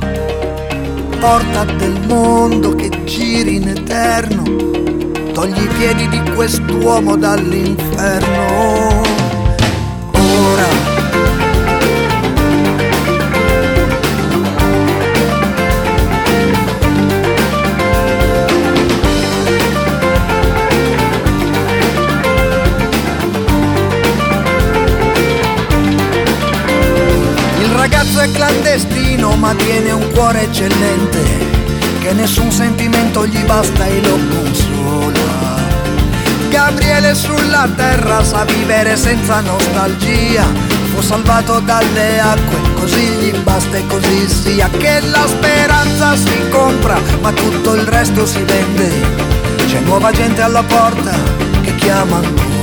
Porta 1.21 1.63
del 1.63 2.01
mondo 2.09 2.75
che 2.75 2.91
giri 3.05 3.55
in 3.55 3.69
eterno, 3.69 4.43
togli 5.33 5.63
i 5.63 5.69
piedi 5.79 6.09
di 6.09 6.33
quest'uomo 6.33 7.17
dall'inferno. 7.17 9.02
Clandestino 28.33 29.37
ma 29.37 29.55
tiene 29.55 29.93
un 29.93 30.11
cuore 30.13 30.43
eccellente 30.43 31.21
che 32.01 32.13
nessun 32.13 32.51
sentimento 32.51 33.27
gli 33.27 33.43
basta 33.45 33.87
e 33.87 34.01
lo 34.03 34.19
consola. 34.29 35.61
Gabriele 36.49 37.15
sulla 37.15 37.69
terra 37.75 38.23
sa 38.25 38.45
vivere 38.45 38.97
senza 38.97 39.41
nostalgia, 39.41 40.45
fu 40.93 41.01
salvato 41.01 41.61
dalle 41.61 42.21
acque, 42.21 42.75
così 42.75 43.01
gli 43.01 43.37
basta 43.39 43.77
e 43.77 43.87
così 43.87 44.29
sia 44.29 44.69
che 44.69 45.01
la 45.01 45.27
speranza 45.27 46.17
si 46.17 46.49
compra, 46.51 47.01
ma 47.21 47.33
tutto 47.33 47.75
il 47.75 47.87
resto 47.87 48.27
si 48.27 48.43
vende. 48.43 48.91
C'è 49.67 49.81
nuova 49.81 50.11
gente 50.11 50.43
alla 50.43 50.63
porta 50.63 51.13
che 51.63 51.75
chiama 51.77 52.17
ancora. 52.17 52.62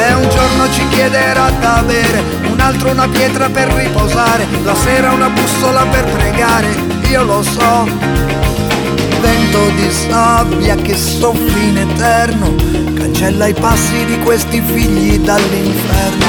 E 0.00 0.14
un 0.14 0.28
giorno 0.30 0.72
ci 0.72 0.88
chiederà 0.88 1.50
da 1.60 1.82
bere 1.84 2.22
un 2.50 2.58
altro 2.58 2.90
una 2.90 3.06
pietra 3.06 3.50
per 3.50 3.68
riposare, 3.68 4.46
la 4.64 4.74
sera 4.74 5.12
una 5.12 5.28
bussola 5.28 5.84
per 5.84 6.04
pregare, 6.04 6.68
io 7.10 7.22
lo 7.22 7.42
so. 7.42 7.86
Vento 9.20 9.68
di 9.76 9.90
sabbia 9.90 10.74
che 10.76 10.96
soffia 10.96 11.62
in 11.62 11.76
eterno, 11.76 12.54
cancella 12.94 13.46
i 13.46 13.52
passi 13.52 14.06
di 14.06 14.18
questi 14.20 14.62
figli 14.62 15.18
dall'inferno. 15.18 16.26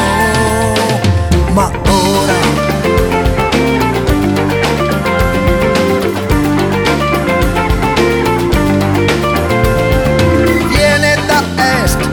Ma 1.54 1.72
ora 1.88 2.71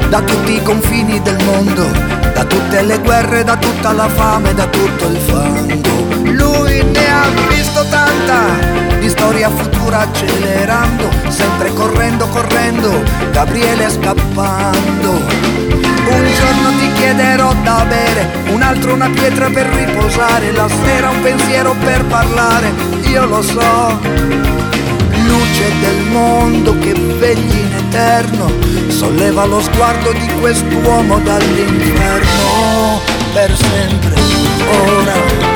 da 0.09 0.21
tutti 0.23 0.55
i 0.55 0.63
confini 0.63 1.21
del 1.23 1.43
mondo 1.45 2.19
da 2.39 2.45
tutte 2.45 2.83
le 2.83 2.99
guerre, 3.01 3.43
da 3.43 3.57
tutta 3.57 3.91
la 3.91 4.09
fame, 4.09 4.55
da 4.55 4.65
tutto 4.67 5.09
il 5.09 5.17
fango. 5.17 6.31
Lui 6.31 6.85
ne 6.85 7.11
ha 7.11 7.27
visto 7.49 7.85
tanta 7.91 8.97
di 9.01 9.09
storia 9.09 9.51
futura 9.51 10.03
accelerando, 10.03 11.11
sempre 11.27 11.73
correndo, 11.73 12.29
correndo, 12.29 13.03
Gabriele 13.33 13.91
scappando. 13.91 15.11
Un 15.11 16.27
giorno 16.39 16.71
ti 16.79 16.93
chiederò 16.93 17.53
da 17.65 17.85
bere, 17.89 18.53
un 18.53 18.63
altro 18.63 18.95
una 18.95 19.11
pietra 19.11 19.51
per 19.51 19.67
riposare, 19.67 20.53
la 20.53 20.69
sera 20.69 21.11
un 21.11 21.21
pensiero 21.21 21.75
per 21.85 22.05
parlare, 22.05 22.73
io 23.03 23.27
lo 23.27 23.43
so. 23.43 24.68
Luce 25.27 25.73
del 25.81 26.01
mondo 26.11 26.79
che 26.79 26.93
vegli 26.93 27.57
in 27.57 27.73
eterno, 27.87 28.51
solleva 28.89 29.45
lo 29.45 29.61
sguardo 29.61 30.13
di 30.13 30.29
quest'uomo 30.41 31.19
dall'inferno 31.21 33.01
per 33.33 33.55
sempre, 33.57 34.15
ora. 34.87 35.48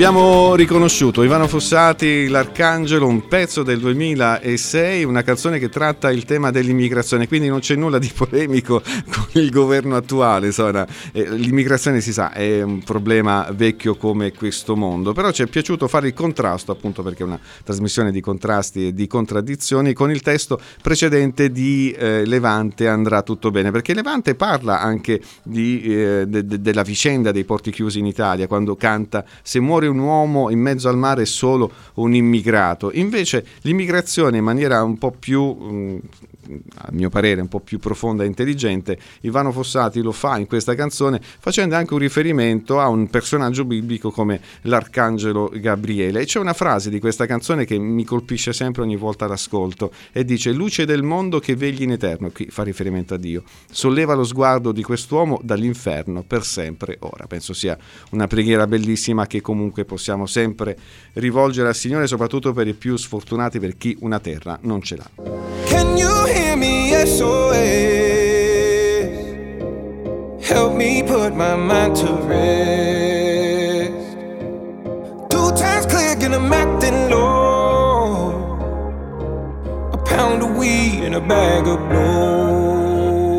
Beh, 0.00 0.06
l'abbiamo 0.06 0.54
riconosciuto, 0.54 1.22
Ivano 1.22 1.46
Fossati, 1.46 2.26
L'Arcangelo, 2.28 3.06
un 3.06 3.28
pezzo 3.28 3.62
del 3.62 3.80
2006, 3.80 5.04
una 5.04 5.22
canzone 5.22 5.58
che 5.58 5.68
tratta 5.68 6.10
il 6.10 6.24
tema 6.24 6.50
dell'immigrazione, 6.50 7.28
quindi 7.28 7.48
non 7.48 7.58
c'è 7.58 7.74
nulla 7.74 7.98
di 7.98 8.10
polemico 8.14 8.80
con 9.12 9.26
il 9.32 9.50
governo 9.50 9.96
attuale, 9.96 10.46
insomma, 10.46 10.86
eh, 11.12 11.28
l'immigrazione 11.36 12.00
si 12.00 12.14
sa 12.14 12.32
è 12.32 12.62
un 12.62 12.82
problema 12.82 13.46
vecchio 13.52 13.94
come 13.96 14.32
questo 14.32 14.74
mondo, 14.74 15.12
però 15.12 15.32
ci 15.32 15.42
è 15.42 15.46
piaciuto 15.46 15.86
fare 15.86 16.06
il 16.06 16.14
contrasto 16.14 16.72
appunto 16.72 17.02
perché 17.02 17.22
è 17.22 17.26
una 17.26 17.40
trasmissione 17.62 18.10
di 18.10 18.22
contrasti 18.22 18.86
e 18.86 18.94
di 18.94 19.06
contraddizioni 19.06 19.92
con 19.92 20.10
il 20.10 20.22
testo 20.22 20.58
precedente 20.80 21.50
di 21.50 21.90
eh, 21.90 22.24
Levante 22.24 22.88
andrà 22.88 23.20
tutto 23.20 23.50
bene, 23.50 23.70
perché 23.70 23.92
Levante 23.92 24.34
parla 24.34 24.80
anche 24.80 25.20
di, 25.42 25.82
eh, 25.82 26.24
de, 26.26 26.46
de, 26.46 26.58
della 26.62 26.82
vicenda 26.82 27.32
dei 27.32 27.44
porti 27.44 27.70
chiusi 27.70 27.98
in 27.98 28.06
Italia, 28.06 28.46
quando 28.46 28.76
canta 28.76 29.26
se 29.42 29.60
muore 29.60 29.88
un 29.90 29.98
uomo 29.98 30.50
in 30.50 30.58
mezzo 30.58 30.88
al 30.88 30.96
mare 30.96 31.22
è 31.22 31.26
solo 31.26 31.70
un 31.94 32.14
immigrato. 32.14 32.90
Invece 32.92 33.44
l'immigrazione 33.62 34.38
in 34.38 34.44
maniera 34.44 34.82
un 34.82 34.96
po' 34.98 35.10
più, 35.10 35.56
mm, 35.60 35.98
a 36.74 36.88
mio 36.92 37.08
parere, 37.08 37.40
un 37.40 37.48
po' 37.48 37.60
più 37.60 37.78
profonda 37.78 38.24
e 38.24 38.26
intelligente, 38.26 38.98
Ivano 39.22 39.52
Fossati 39.52 40.00
lo 40.00 40.12
fa 40.12 40.38
in 40.38 40.46
questa 40.46 40.74
canzone 40.74 41.20
facendo 41.38 41.74
anche 41.74 41.94
un 41.94 42.00
riferimento 42.00 42.80
a 42.80 42.88
un 42.88 43.08
personaggio 43.08 43.64
biblico 43.64 44.10
come 44.10 44.40
l'arcangelo 44.62 45.50
Gabriele. 45.54 46.20
E 46.20 46.24
c'è 46.24 46.38
una 46.38 46.52
frase 46.52 46.90
di 46.90 46.98
questa 46.98 47.26
canzone 47.26 47.64
che 47.64 47.78
mi 47.78 48.04
colpisce 48.04 48.52
sempre 48.52 48.82
ogni 48.82 48.96
volta 48.96 49.26
l'ascolto 49.26 49.92
e 50.12 50.24
dice 50.24 50.52
luce 50.52 50.84
del 50.84 51.02
mondo 51.02 51.38
che 51.38 51.56
vegli 51.56 51.82
in 51.82 51.92
eterno, 51.92 52.30
qui 52.30 52.46
fa 52.50 52.62
riferimento 52.62 53.14
a 53.14 53.16
Dio, 53.16 53.42
solleva 53.70 54.14
lo 54.14 54.24
sguardo 54.24 54.72
di 54.72 54.82
quest'uomo 54.82 55.40
dall'inferno 55.42 56.22
per 56.26 56.44
sempre 56.44 56.96
ora. 57.00 57.26
Penso 57.26 57.52
sia 57.52 57.76
una 58.10 58.26
preghiera 58.26 58.66
bellissima 58.66 59.26
che 59.26 59.40
comunque 59.40 59.84
possiamo 59.84 60.26
sempre 60.26 60.76
rivolgere 61.14 61.68
al 61.68 61.74
Signore, 61.74 62.06
soprattutto 62.06 62.52
per 62.52 62.66
i 62.66 62.74
più 62.74 62.96
sfortunati, 62.96 63.58
per 63.58 63.76
chi 63.76 63.96
una 64.00 64.20
terra 64.20 64.58
non 64.62 64.82
ce 64.82 64.96
l'ha. 64.96 66.39
Me 66.60 66.92
SOS? 66.92 67.56
Help 70.46 70.74
me 70.74 71.02
put 71.02 71.34
my 71.34 71.56
mind 71.56 71.96
to 71.96 72.12
rest. 72.28 73.90
Two 75.30 75.50
times 75.52 75.86
click 75.86 76.22
and 76.22 76.34
I'm 76.34 76.52
acting 76.52 77.08
low. 77.08 78.32
A 79.94 79.96
pound 80.04 80.42
of 80.42 80.54
weed 80.58 81.02
and 81.04 81.14
a 81.14 81.20
bag 81.22 81.66
of 81.66 81.78
blow. 81.88 83.30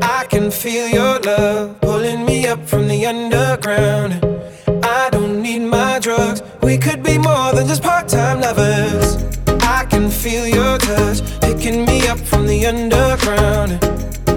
I 0.00 0.24
can 0.30 0.50
feel 0.50 0.88
your 0.88 1.20
love 1.20 1.78
pulling 1.82 2.24
me 2.24 2.46
up 2.46 2.66
from 2.66 2.88
the 2.88 3.04
underground. 3.04 4.24
I 4.82 5.10
don't 5.10 5.42
need 5.42 5.60
my 5.60 5.98
drugs. 5.98 6.42
We 6.62 6.78
could 6.78 7.02
be 7.02 7.18
more 7.18 7.52
than 7.52 7.66
just 7.66 7.82
part 7.82 8.08
time 8.08 8.40
lovers. 8.40 9.31
Can 9.92 10.08
feel 10.08 10.46
your 10.48 10.78
touch 10.78 11.20
picking 11.42 11.84
me 11.84 12.08
up 12.08 12.18
from 12.18 12.46
the 12.46 12.64
underground. 12.64 13.72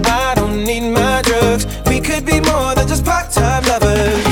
I 0.06 0.34
don't 0.34 0.64
need 0.64 0.90
my 0.92 1.22
drugs. 1.22 1.64
We 1.86 1.98
could 1.98 2.26
be 2.26 2.40
more 2.40 2.74
than 2.74 2.86
just 2.86 3.06
part 3.06 3.30
time 3.30 3.64
lovers. 3.64 4.26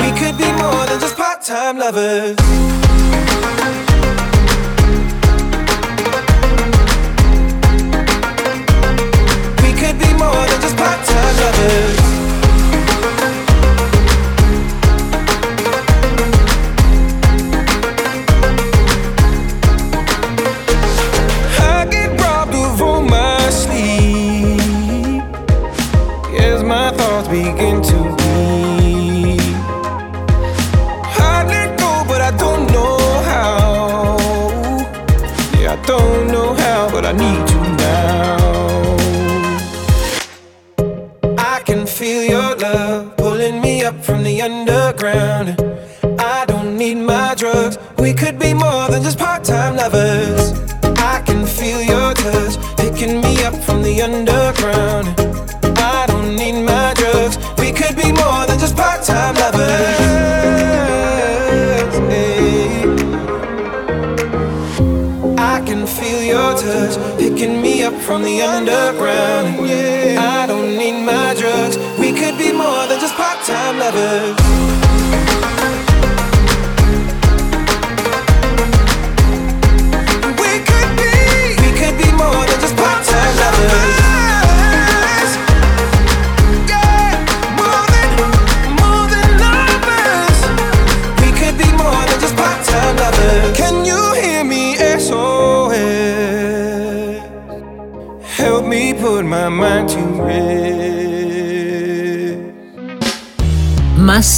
We 0.00 0.08
could 0.18 0.38
be 0.38 0.50
more 0.62 0.86
than 0.86 1.00
just 1.00 1.16
part 1.18 1.42
time 1.42 1.76
lovers. 1.76 2.47
Could 48.18 48.36
be 48.36 48.52
more 48.52 48.77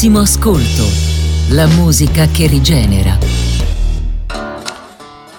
Massimo 0.01 0.20
Ascolto, 0.20 0.86
la 1.51 1.66
musica 1.66 2.24
che 2.24 2.46
rigenera. 2.46 3.18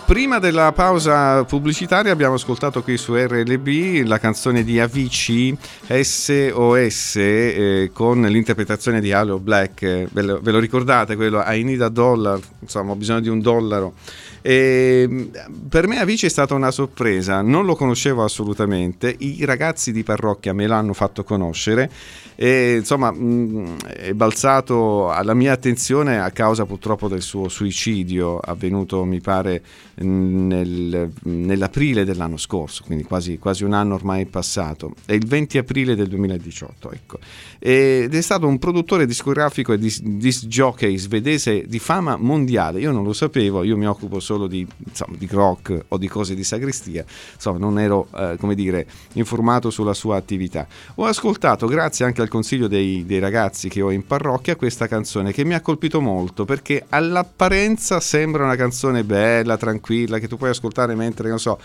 Prima 0.06 0.38
della 0.38 0.72
pausa 0.72 1.44
pubblicitaria 1.46 2.12
abbiamo 2.12 2.36
ascoltato 2.36 2.84
qui 2.84 2.96
su 2.96 3.16
RLB 3.16 4.06
la 4.06 4.20
canzone 4.20 4.64
di 4.64 4.80
Avicii 4.80 5.58
SOS 5.88 7.16
eh, 7.16 7.90
con 7.92 8.22
l'interpretazione 8.22 9.02
di 9.02 9.12
Halo 9.12 9.40
Black. 9.40 10.10
Ve 10.12 10.22
lo, 10.22 10.40
ve 10.40 10.52
lo, 10.52 10.60
ricordate 10.60 11.16
quello? 11.16 11.42
I 11.44 11.64
need 11.64 11.82
a 11.82 11.90
dollar, 11.90 12.40
insomma 12.60 12.92
ho 12.92 12.96
bisogno 12.96 13.22
di 13.22 13.30
un 13.30 13.42
dollaro. 13.42 13.94
E 14.42 15.30
per 15.70 15.88
me 15.88 16.00
Avicii 16.00 16.28
è 16.28 16.32
stata 16.32 16.56
una 16.56 16.72
sorpresa, 16.72 17.42
non 17.42 17.66
lo 17.66 17.76
conoscevo 17.76 18.24
assolutamente, 18.24 19.14
i 19.20 19.46
ragazzi 19.46 19.92
di 19.92 20.04
parrocchia 20.04 20.54
me 20.54 20.66
l'hanno 20.66 20.94
fatto 20.94 21.24
conoscere 21.24 21.90
e 22.36 22.78
insomma 22.78 23.12
mh, 23.12 23.78
è 23.86 24.14
balzato 24.14 25.12
alla 25.12 25.36
mia 25.36 25.52
attenzione 25.52 26.20
a 26.20 26.32
causa 26.32 26.66
purtroppo 26.66 27.08
del 27.08 27.22
suo 27.22 27.50
suicidio 27.50 28.40
avvenuto 28.40 29.04
mi 29.04 29.22
pare 29.22 29.62
nel, 29.96 31.12
nell'aprile 31.24 32.04
dell'anno 32.04 32.38
scorso, 32.38 32.84
quindi 32.84 33.04
quasi, 33.04 33.38
quasi, 33.38 33.64
un 33.64 33.74
anno 33.74 33.94
ormai 33.94 34.26
passato, 34.26 34.96
è 35.06 35.14
il 35.14 35.28
20 35.28 35.60
aprile 35.60 35.96
del 35.96 36.08
2018 36.08 36.92
ecco. 36.92 37.20
Ed 37.64 38.16
è 38.16 38.22
stato 38.22 38.48
un 38.48 38.58
produttore 38.58 39.06
discografico 39.06 39.72
e 39.72 39.78
disc 39.78 40.46
jockey 40.46 40.98
svedese 40.98 41.68
di 41.68 41.78
fama 41.78 42.18
mondiale, 42.18 42.80
io 42.80 42.92
non 42.92 43.04
lo 43.04 43.14
sapevo, 43.14 43.62
io 43.62 43.78
mi 43.78 43.86
occupo 43.86 44.20
solo 44.20 44.48
di, 44.48 44.66
insomma, 44.84 45.16
di 45.16 45.28
rock 45.30 45.86
o 45.90 45.98
di 46.00 46.08
cose 46.08 46.34
di 46.34 46.44
sagrestia, 46.44 47.06
insomma 47.36 47.60
non 47.60 47.78
ero 47.78 48.08
eh, 48.16 48.36
come 48.40 48.56
dire 48.56 48.88
informato 49.14 49.70
sulla 49.70 49.94
sua 49.94 50.18
attività. 50.18 50.66
Ho 50.96 51.06
ascoltato 51.06 51.68
grazie 51.68 52.04
anche 52.04 52.24
al 52.24 52.30
consiglio 52.30 52.68
dei, 52.68 53.06
dei 53.06 53.20
ragazzi 53.20 53.70
che 53.70 53.84
ho 53.84 53.92
in 53.92 54.08
parrocchia 54.08 54.56
questa 54.56 54.88
canzone 54.88 55.32
che 55.32 55.46
mi 55.46 55.54
ha 55.54 55.62
colpito 55.62 56.02
molto 56.02 56.46
perché 56.46 56.84
all'apparenza 56.90 58.00
sembra 58.00 58.44
una 58.44 58.56
canzone 58.56 59.04
bella, 59.04 59.56
tranquilla, 59.58 60.18
che 60.18 60.28
tu 60.28 60.36
puoi 60.36 60.50
ascoltare 60.50 60.96
mentre, 60.96 61.30
non 61.30 61.40
so, 61.40 61.60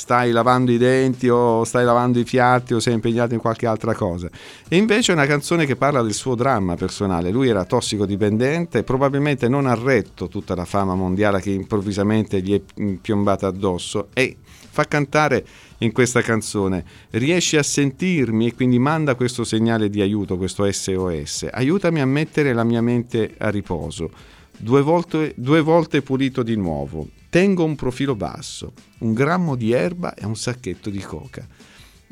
stai 0.00 0.30
lavando 0.30 0.72
i 0.72 0.78
denti 0.78 1.28
o 1.28 1.62
stai 1.64 1.84
lavando 1.84 2.18
i 2.18 2.24
piatti 2.24 2.72
o 2.72 2.80
sei 2.80 2.94
impegnato 2.94 3.34
in 3.34 3.40
qualche 3.40 3.66
altra 3.66 3.94
cosa. 3.94 4.30
E 4.66 4.76
invece 4.78 5.12
è 5.12 5.14
una 5.14 5.26
canzone 5.26 5.66
che 5.66 5.76
parla 5.76 6.00
del 6.00 6.14
suo 6.14 6.34
dramma 6.34 6.74
personale. 6.74 7.30
Lui 7.30 7.48
era 7.48 7.66
tossicodipendente, 7.66 8.82
probabilmente 8.82 9.46
non 9.46 9.66
ha 9.66 9.74
retto 9.74 10.28
tutta 10.28 10.54
la 10.54 10.64
fama 10.64 10.94
mondiale 10.94 11.42
che 11.42 11.50
improvvisamente 11.50 12.40
gli 12.40 12.54
è 12.54 12.62
piombata 12.98 13.48
addosso 13.48 14.08
e 14.14 14.38
fa 14.70 14.86
cantare 14.86 15.44
in 15.78 15.92
questa 15.92 16.22
canzone, 16.22 16.82
riesci 17.10 17.58
a 17.58 17.62
sentirmi 17.62 18.46
e 18.46 18.54
quindi 18.54 18.78
manda 18.78 19.14
questo 19.14 19.44
segnale 19.44 19.90
di 19.90 20.00
aiuto, 20.00 20.38
questo 20.38 20.70
SOS, 20.70 21.46
aiutami 21.50 22.00
a 22.00 22.06
mettere 22.06 22.54
la 22.54 22.64
mia 22.64 22.80
mente 22.80 23.34
a 23.36 23.50
riposo, 23.50 24.10
due 24.56 24.80
volte, 24.80 25.34
due 25.36 25.60
volte 25.60 26.00
pulito 26.00 26.42
di 26.42 26.56
nuovo, 26.56 27.06
tengo 27.30 27.64
un 27.64 27.76
profilo 27.76 28.16
basso, 28.16 28.72
un 28.98 29.14
grammo 29.14 29.54
di 29.54 29.72
erba 29.72 30.14
e 30.14 30.26
un 30.26 30.36
sacchetto 30.36 30.90
di 30.90 30.98
coca. 30.98 31.46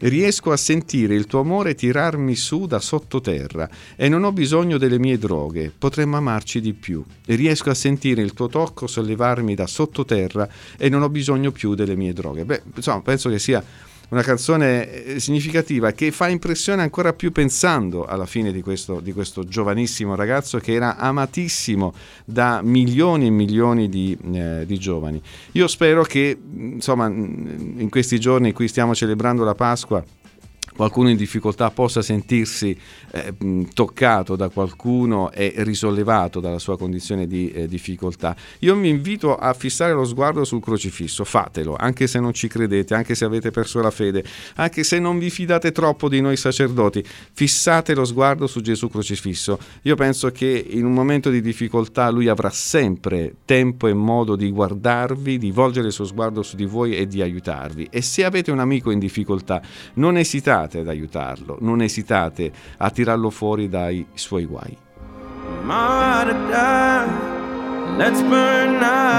Riesco 0.01 0.53
a 0.53 0.57
sentire 0.57 1.17
il 1.17 1.27
tuo 1.27 1.41
amore 1.41 1.75
tirarmi 1.75 2.37
su 2.37 2.67
da 2.67 2.79
sottoterra 2.79 3.69
e 3.97 4.09
non 4.09 4.23
ho 4.23 4.31
bisogno 4.31 4.79
delle 4.79 5.01
mie 5.01 5.19
droghe, 5.19 5.73
potremmo 5.77 6.17
amarci 6.17 6.61
di 6.61 6.73
più. 6.73 7.05
Riesco 7.25 7.71
a 7.71 7.75
sentire 7.75 8.23
il 8.23 8.33
tuo 8.33 8.47
tocco 8.47 8.87
sollevarmi 8.87 9.57
da 9.57 9.67
sottoterra 9.67 10.49
e 10.77 10.89
non 10.89 11.03
ho 11.03 11.09
bisogno 11.09 11.51
più 11.51 11.75
delle 11.75 11.97
mie 11.97 12.13
droghe. 12.13 12.45
Beh, 12.45 12.63
insomma, 12.77 13.01
penso 13.01 13.29
che 13.29 13.41
sia 13.41 13.61
una 14.09 14.23
canzone 14.23 15.05
eh, 15.05 15.21
significativa 15.21 15.93
che 15.93 16.11
fa 16.11 16.29
impressione 16.29 16.83
ancora 16.83 17.13
più 17.13 17.33
pensando 17.33 18.05
alla 18.07 18.27
fine 18.27 18.53
di 18.53 18.63
questo, 18.63 19.01
di 19.01 19.13
questo 19.13 19.45
giovanissimo 19.45 20.15
ragazzo 20.15 20.59
che 20.59 20.73
era 20.73 20.97
amatissimo 20.97 21.93
da 22.25 22.61
milioni 22.63 23.27
e 23.27 23.31
milioni 23.31 23.89
di, 23.89 24.17
eh, 24.33 24.65
di, 24.67 24.79
giovani. 24.79 25.21
Io 25.53 25.67
spero 25.67 26.03
che 26.03 26.39
insomma 26.55 27.07
in 27.07 27.89
questi 27.91 28.19
giorni 28.19 28.49
in 28.49 28.55
cui 28.55 28.69
stiamo 28.69 28.95
celebrando 28.95 29.45
la 29.45 29.55
Pasqua 29.55 30.03
qualcuno 30.79 31.11
in 31.11 31.17
difficoltà 31.17 31.73
possa 31.73 32.03
sentirsi 32.03 32.79
eh, 33.11 33.35
toccato 33.75 34.37
da 34.37 34.49
qualcuno 34.49 35.33
e 35.33 35.53
risollevato 35.57 36.39
dalla 36.39 36.61
sua 36.61 36.79
condizione 36.79 37.27
di 37.27 37.51
eh, 37.51 37.67
difficoltà. 37.67 38.37
Io 38.61 38.77
vi 38.77 38.89
invito 38.89 39.35
a 39.35 39.55
fissare 39.55 39.93
lo 39.93 40.05
sguardo 40.05 40.45
sul 40.45 40.61
crocifisso, 40.61 41.25
fatelo, 41.25 41.75
anche 41.77 42.07
se 42.07 42.21
non 42.21 42.33
ci 42.33 42.47
credete, 42.47 42.95
anche 42.95 43.17
se 43.17 43.25
avete 43.25 43.51
perso 43.51 43.81
la 43.81 43.91
fede, 43.91 44.23
anche 44.55 44.85
se 44.85 45.01
non 45.01 45.19
vi 45.19 45.31
fidate 45.31 45.73
troppo 45.73 46.09
di 46.09 46.21
noi 46.21 46.37
sacerdoti, 46.37 47.03
fissate 47.33 47.93
lo 47.97 48.05
sguardo 48.05 48.47
su 48.47 48.61
Gesù 48.61 48.89
crocifisso. 48.89 49.59
Io 49.83 49.97
penso 49.97 50.31
che 50.31 50.65
in 50.71 50.85
un 50.85 50.93
momento 50.93 51.29
di 51.29 51.41
difficoltà 51.41 52.09
lui 52.11 52.29
avrà 52.29 52.51
sempre 52.51 53.35
tempo 53.45 53.89
e 53.89 53.95
modo 53.95 54.37
di 54.37 54.49
guardarvi, 54.53 55.39
di 55.39 55.51
volgere 55.51 55.89
il 55.89 55.93
suo 55.93 56.05
sguardo 56.05 56.45
su 56.45 56.55
di 56.55 56.67
voi 56.67 56.97
e 56.97 57.09
di 57.09 57.21
aiutarvi. 57.21 57.89
E 57.91 58.01
se 58.01 58.25
avete 58.25 58.53
un 58.53 58.61
amico 58.61 58.93
in 58.93 59.01
difficoltà, 59.01 59.61
non 59.95 60.17
esitate 60.17 60.67
esitate 60.69 60.79
ad 60.81 60.89
aiutarlo, 60.89 61.57
non 61.61 61.81
esitate 61.81 62.53
a 62.77 62.91
tirarlo 62.91 63.31
fuori 63.31 63.69
dai 63.69 64.07
suoi 64.15 64.45
guai. 64.45 64.77
Let's 67.97 68.23
burn 68.23 68.81
out 68.81 69.19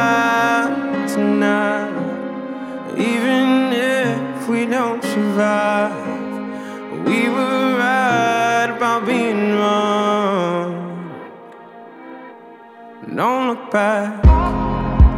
don't 13.16 13.47
look 13.47 13.70
back 13.70 14.22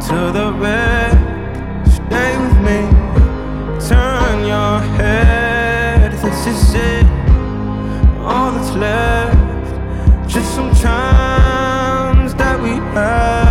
to 0.08 0.32
the 0.32 0.52
wreck. 0.58 1.12
Stay 1.86 2.36
with 2.36 2.58
me. 2.66 2.80
Turn 3.86 4.44
your 4.44 4.80
head 4.96 5.41
is 6.52 6.74
it, 6.74 7.06
all 8.20 8.52
that's 8.52 8.74
left. 8.76 10.28
Just 10.28 10.54
some 10.54 10.70
times 10.74 12.34
that 12.34 12.60
we 12.62 12.70
had. 12.94 13.41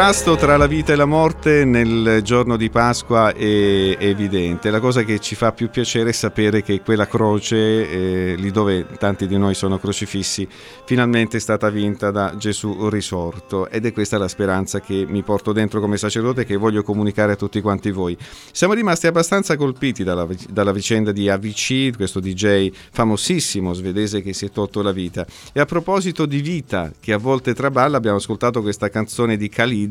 Contrasto 0.00 0.34
tra 0.36 0.56
la 0.56 0.66
vita 0.66 0.94
e 0.94 0.96
la 0.96 1.04
morte 1.04 1.66
nel 1.66 2.22
giorno 2.22 2.56
di 2.56 2.70
Pasqua 2.70 3.34
è 3.34 3.96
evidente. 3.98 4.70
La 4.70 4.80
cosa 4.80 5.02
che 5.02 5.18
ci 5.18 5.34
fa 5.34 5.52
più 5.52 5.68
piacere 5.68 6.08
è 6.08 6.12
sapere 6.12 6.62
che 6.62 6.80
quella 6.80 7.06
croce, 7.06 7.90
eh, 7.90 8.34
lì 8.34 8.50
dove 8.50 8.86
tanti 8.98 9.26
di 9.26 9.36
noi 9.36 9.52
sono 9.52 9.78
crocifissi, 9.78 10.48
finalmente 10.86 11.36
è 11.36 11.40
stata 11.40 11.68
vinta 11.68 12.10
da 12.10 12.34
Gesù 12.38 12.88
risorto. 12.88 13.68
Ed 13.68 13.84
è 13.84 13.92
questa 13.92 14.16
la 14.16 14.26
speranza 14.28 14.80
che 14.80 15.04
mi 15.06 15.22
porto 15.22 15.52
dentro 15.52 15.80
come 15.80 15.98
sacerdote 15.98 16.40
e 16.40 16.44
che 16.46 16.56
voglio 16.56 16.82
comunicare 16.82 17.32
a 17.32 17.36
tutti 17.36 17.60
quanti 17.60 17.90
voi. 17.90 18.16
Siamo 18.52 18.72
rimasti 18.72 19.06
abbastanza 19.06 19.54
colpiti 19.58 20.02
dalla, 20.02 20.26
dalla 20.48 20.72
vicenda 20.72 21.12
di 21.12 21.28
Avicii, 21.28 21.92
questo 21.92 22.20
DJ 22.20 22.70
famosissimo 22.90 23.74
svedese 23.74 24.22
che 24.22 24.32
si 24.32 24.46
è 24.46 24.50
tolto 24.50 24.80
la 24.80 24.92
vita. 24.92 25.26
E 25.52 25.60
a 25.60 25.66
proposito 25.66 26.24
di 26.24 26.40
vita 26.40 26.90
che 26.98 27.12
a 27.12 27.18
volte 27.18 27.52
traballa, 27.52 27.98
abbiamo 27.98 28.16
ascoltato 28.16 28.62
questa 28.62 28.88
canzone 28.88 29.36
di 29.36 29.50
Khalid, 29.50 29.88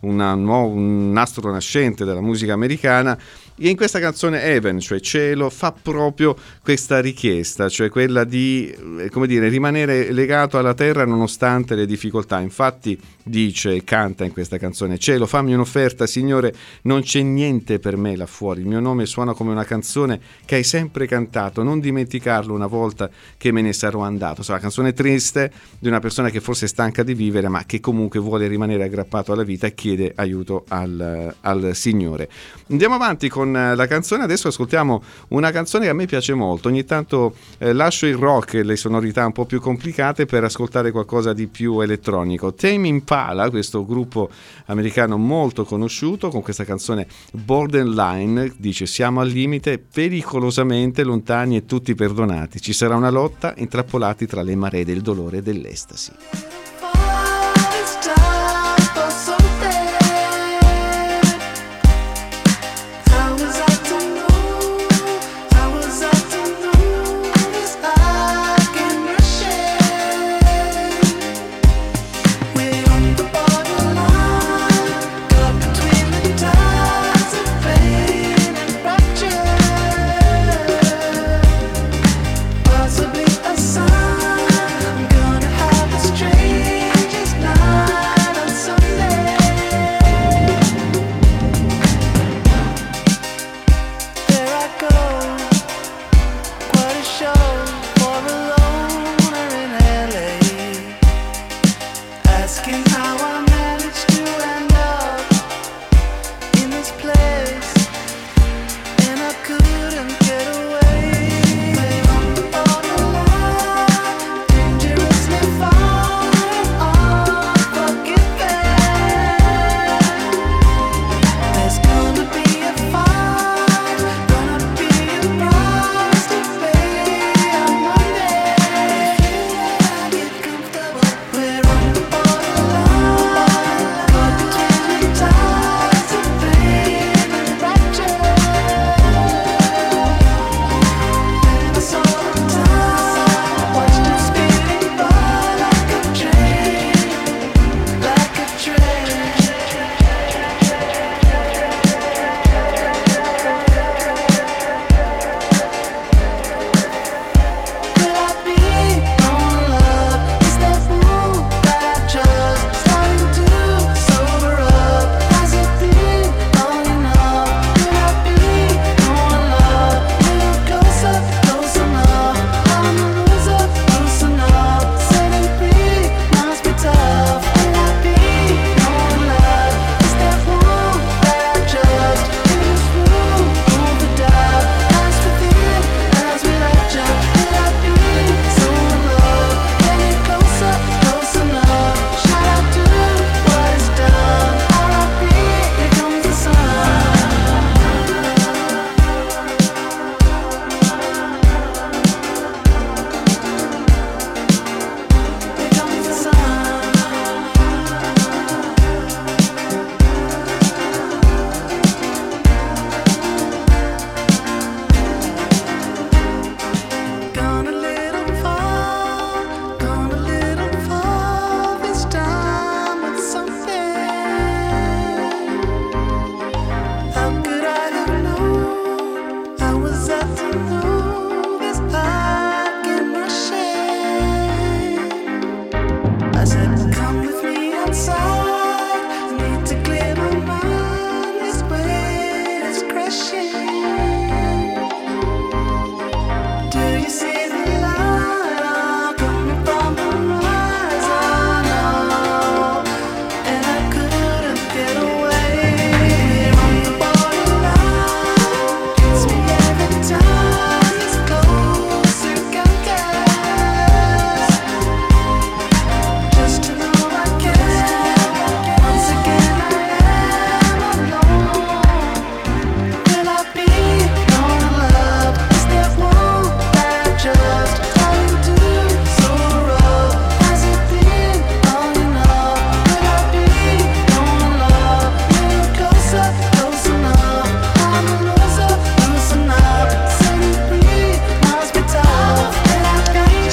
una, 0.00 0.34
un 0.34 1.12
nastro 1.12 1.50
nascente 1.50 2.04
della 2.04 2.20
musica 2.20 2.52
americana 2.52 3.18
e 3.58 3.68
in 3.68 3.76
questa 3.76 3.98
canzone 3.98 4.42
Heaven, 4.42 4.80
cioè 4.80 5.00
cielo, 5.00 5.48
fa 5.48 5.72
proprio 5.72 6.36
questa 6.62 7.00
richiesta, 7.00 7.68
cioè 7.68 7.88
quella 7.88 8.24
di 8.24 8.68
eh, 8.70 9.26
dire, 9.26 9.48
rimanere 9.48 10.12
legato 10.12 10.58
alla 10.58 10.74
terra 10.74 11.04
nonostante 11.06 11.74
le 11.74 11.86
difficoltà. 11.86 12.38
Infatti 12.40 13.00
dice 13.22 13.74
e 13.74 13.82
canta 13.82 14.24
in 14.24 14.32
questa 14.32 14.58
canzone, 14.58 14.98
cielo 14.98 15.26
fammi 15.26 15.54
un'offerta, 15.54 16.06
Signore, 16.06 16.54
non 16.82 17.00
c'è 17.00 17.22
niente 17.22 17.78
per 17.78 17.96
me 17.96 18.14
là 18.14 18.26
fuori, 18.26 18.60
il 18.60 18.66
mio 18.66 18.80
nome 18.80 19.06
suona 19.06 19.32
come 19.32 19.50
una 19.52 19.64
canzone 19.64 20.20
che 20.44 20.56
hai 20.56 20.64
sempre 20.64 21.06
cantato, 21.06 21.62
non 21.62 21.80
dimenticarlo 21.80 22.54
una 22.54 22.66
volta 22.66 23.10
che 23.36 23.52
me 23.52 23.62
ne 23.62 23.72
sarò 23.72 24.00
andato. 24.00 24.42
Sarà 24.42 24.54
una 24.54 24.62
canzone 24.62 24.92
triste 24.92 25.50
di 25.78 25.88
una 25.88 25.98
persona 25.98 26.30
che 26.30 26.40
forse 26.40 26.66
è 26.66 26.68
stanca 26.68 27.02
di 27.02 27.14
vivere, 27.14 27.48
ma 27.48 27.64
che 27.64 27.80
comunque 27.80 28.20
vuole 28.20 28.46
rimanere 28.46 28.84
aggrappato 28.84 29.32
alla 29.32 29.44
vita 29.44 29.66
e 29.66 29.74
chiede 29.74 30.12
aiuto 30.14 30.64
al, 30.68 31.34
al 31.40 31.70
Signore. 31.74 32.28
Andiamo 32.68 32.94
avanti 32.94 33.28
con 33.28 33.45
con 33.52 33.74
la 33.76 33.86
canzone. 33.86 34.24
Adesso 34.24 34.48
ascoltiamo 34.48 35.02
una 35.28 35.50
canzone 35.50 35.84
che 35.84 35.90
a 35.90 35.94
me 35.94 36.06
piace 36.06 36.34
molto. 36.34 36.68
Ogni 36.68 36.84
tanto 36.84 37.34
eh, 37.58 37.72
lascio 37.72 38.06
il 38.06 38.16
rock 38.16 38.54
e 38.54 38.62
le 38.62 38.76
sonorità 38.76 39.24
un 39.24 39.32
po' 39.32 39.44
più 39.44 39.60
complicate 39.60 40.26
per 40.26 40.44
ascoltare 40.44 40.90
qualcosa 40.90 41.32
di 41.32 41.46
più 41.46 41.80
elettronico. 41.80 42.54
Tame 42.54 42.88
Impala, 42.88 43.50
questo 43.50 43.84
gruppo 43.84 44.28
americano 44.66 45.16
molto 45.16 45.64
conosciuto, 45.64 46.28
con 46.28 46.42
questa 46.42 46.64
canzone 46.64 47.06
Borderline, 47.32 48.52
dice 48.56 48.86
siamo 48.86 49.20
al 49.20 49.28
limite, 49.28 49.78
pericolosamente 49.78 51.04
lontani 51.04 51.56
e 51.56 51.64
tutti 51.64 51.94
perdonati. 51.94 52.60
Ci 52.60 52.72
sarà 52.72 52.96
una 52.96 53.10
lotta 53.10 53.54
intrappolati 53.56 54.26
tra 54.26 54.42
le 54.42 54.56
maree 54.56 54.84
del 54.84 55.00
dolore 55.00 55.38
e 55.38 55.42
dell'estasi. 55.42 56.12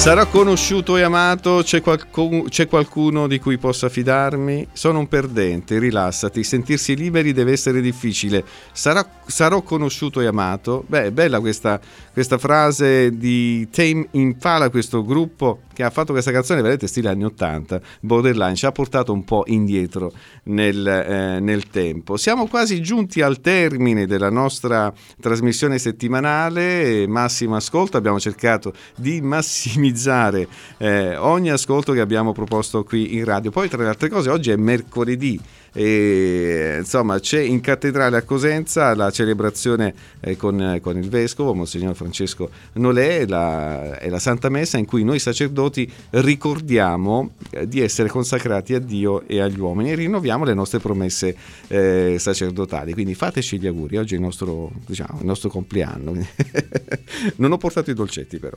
Sarò 0.04 0.28
conosciuto 0.28 0.98
e 0.98 1.02
amato? 1.02 1.62
C'è, 1.64 1.80
qualcuno, 1.80 2.42
c'è 2.42 2.68
qualcuno 2.68 3.26
di 3.26 3.38
cui 3.38 3.56
possa 3.56 3.88
fidarmi? 3.88 4.68
Sono 4.74 4.98
un 4.98 5.08
perdente, 5.08 5.78
rilassati, 5.78 6.44
sentirsi 6.44 6.94
liberi 6.94 7.32
deve 7.32 7.52
essere 7.52 7.80
difficile. 7.80 8.44
Sarà, 8.70 9.08
sarò 9.24 9.62
conosciuto 9.62 10.20
e 10.20 10.26
amato? 10.26 10.84
Beh, 10.86 11.04
è 11.04 11.10
bella 11.10 11.40
questa, 11.40 11.80
questa 12.12 12.36
frase 12.36 13.16
di 13.16 13.66
Tame 13.70 14.08
Impala, 14.10 14.68
questo 14.68 15.02
gruppo 15.02 15.60
che 15.72 15.82
ha 15.82 15.90
fatto 15.90 16.12
questa 16.12 16.30
canzone 16.30 16.60
veramente 16.60 16.86
stile 16.86 17.08
anni 17.08 17.24
80, 17.24 17.80
Borderline, 18.00 18.54
ci 18.54 18.66
ha 18.66 18.70
portato 18.70 19.12
un 19.12 19.24
po' 19.24 19.42
indietro 19.46 20.12
nel, 20.44 20.86
eh, 20.86 21.40
nel 21.40 21.68
tempo. 21.68 22.16
Siamo 22.16 22.46
quasi 22.46 22.80
giunti 22.80 23.22
al 23.22 23.40
termine 23.40 24.06
della 24.06 24.30
nostra 24.30 24.92
trasmissione 25.20 25.78
settimanale, 25.78 27.08
massimo 27.08 27.56
ascolto, 27.56 27.96
abbiamo 27.96 28.20
cercato 28.20 28.72
di 28.94 29.20
massimizzare 29.22 29.93
eh, 30.78 31.16
ogni 31.16 31.50
ascolto 31.50 31.92
che 31.92 32.00
abbiamo 32.00 32.32
proposto 32.32 32.84
qui 32.84 33.16
in 33.16 33.24
radio. 33.24 33.50
Poi 33.50 33.68
tra 33.68 33.82
le 33.82 33.88
altre 33.88 34.08
cose 34.08 34.30
oggi 34.30 34.50
è 34.50 34.56
mercoledì 34.56 35.40
e, 35.74 36.76
insomma 36.78 37.18
c'è 37.18 37.40
in 37.40 37.60
cattedrale 37.60 38.16
a 38.16 38.22
Cosenza 38.22 38.94
la 38.94 39.10
celebrazione 39.10 39.94
eh, 40.20 40.36
con, 40.36 40.78
con, 40.80 40.96
il 40.96 41.08
vescovo 41.08 41.52
Monsignor 41.52 41.94
Francesco 41.94 42.48
Nolè 42.74 43.26
la, 43.26 43.98
è 43.98 44.08
la 44.08 44.18
Santa 44.18 44.48
Messa 44.48 44.78
in 44.78 44.86
cui 44.86 45.04
noi 45.04 45.18
sacerdoti 45.18 45.90
ricordiamo 46.10 47.32
eh, 47.50 47.66
di 47.66 47.80
essere 47.80 48.08
consacrati 48.08 48.74
a 48.74 48.78
Dio 48.78 49.26
e 49.26 49.40
agli 49.40 49.58
uomini. 49.58 49.90
E 49.90 49.94
rinnoviamo 49.94 50.44
le 50.44 50.54
nostre 50.54 50.78
promesse 50.78 51.36
eh, 51.68 52.16
sacerdotali. 52.18 52.92
Quindi 52.92 53.14
fateci 53.14 53.58
gli 53.58 53.66
auguri. 53.66 53.96
Oggi 53.96 54.14
è 54.14 54.16
il 54.16 54.22
nostro, 54.22 54.70
diciamo, 54.86 55.20
il 55.20 55.26
nostro 55.26 55.48
compleanno. 55.48 56.12
Non 57.36 57.52
ho 57.52 57.56
portato 57.58 57.90
i 57.90 57.94
dolcetti 57.94 58.38
però. 58.38 58.56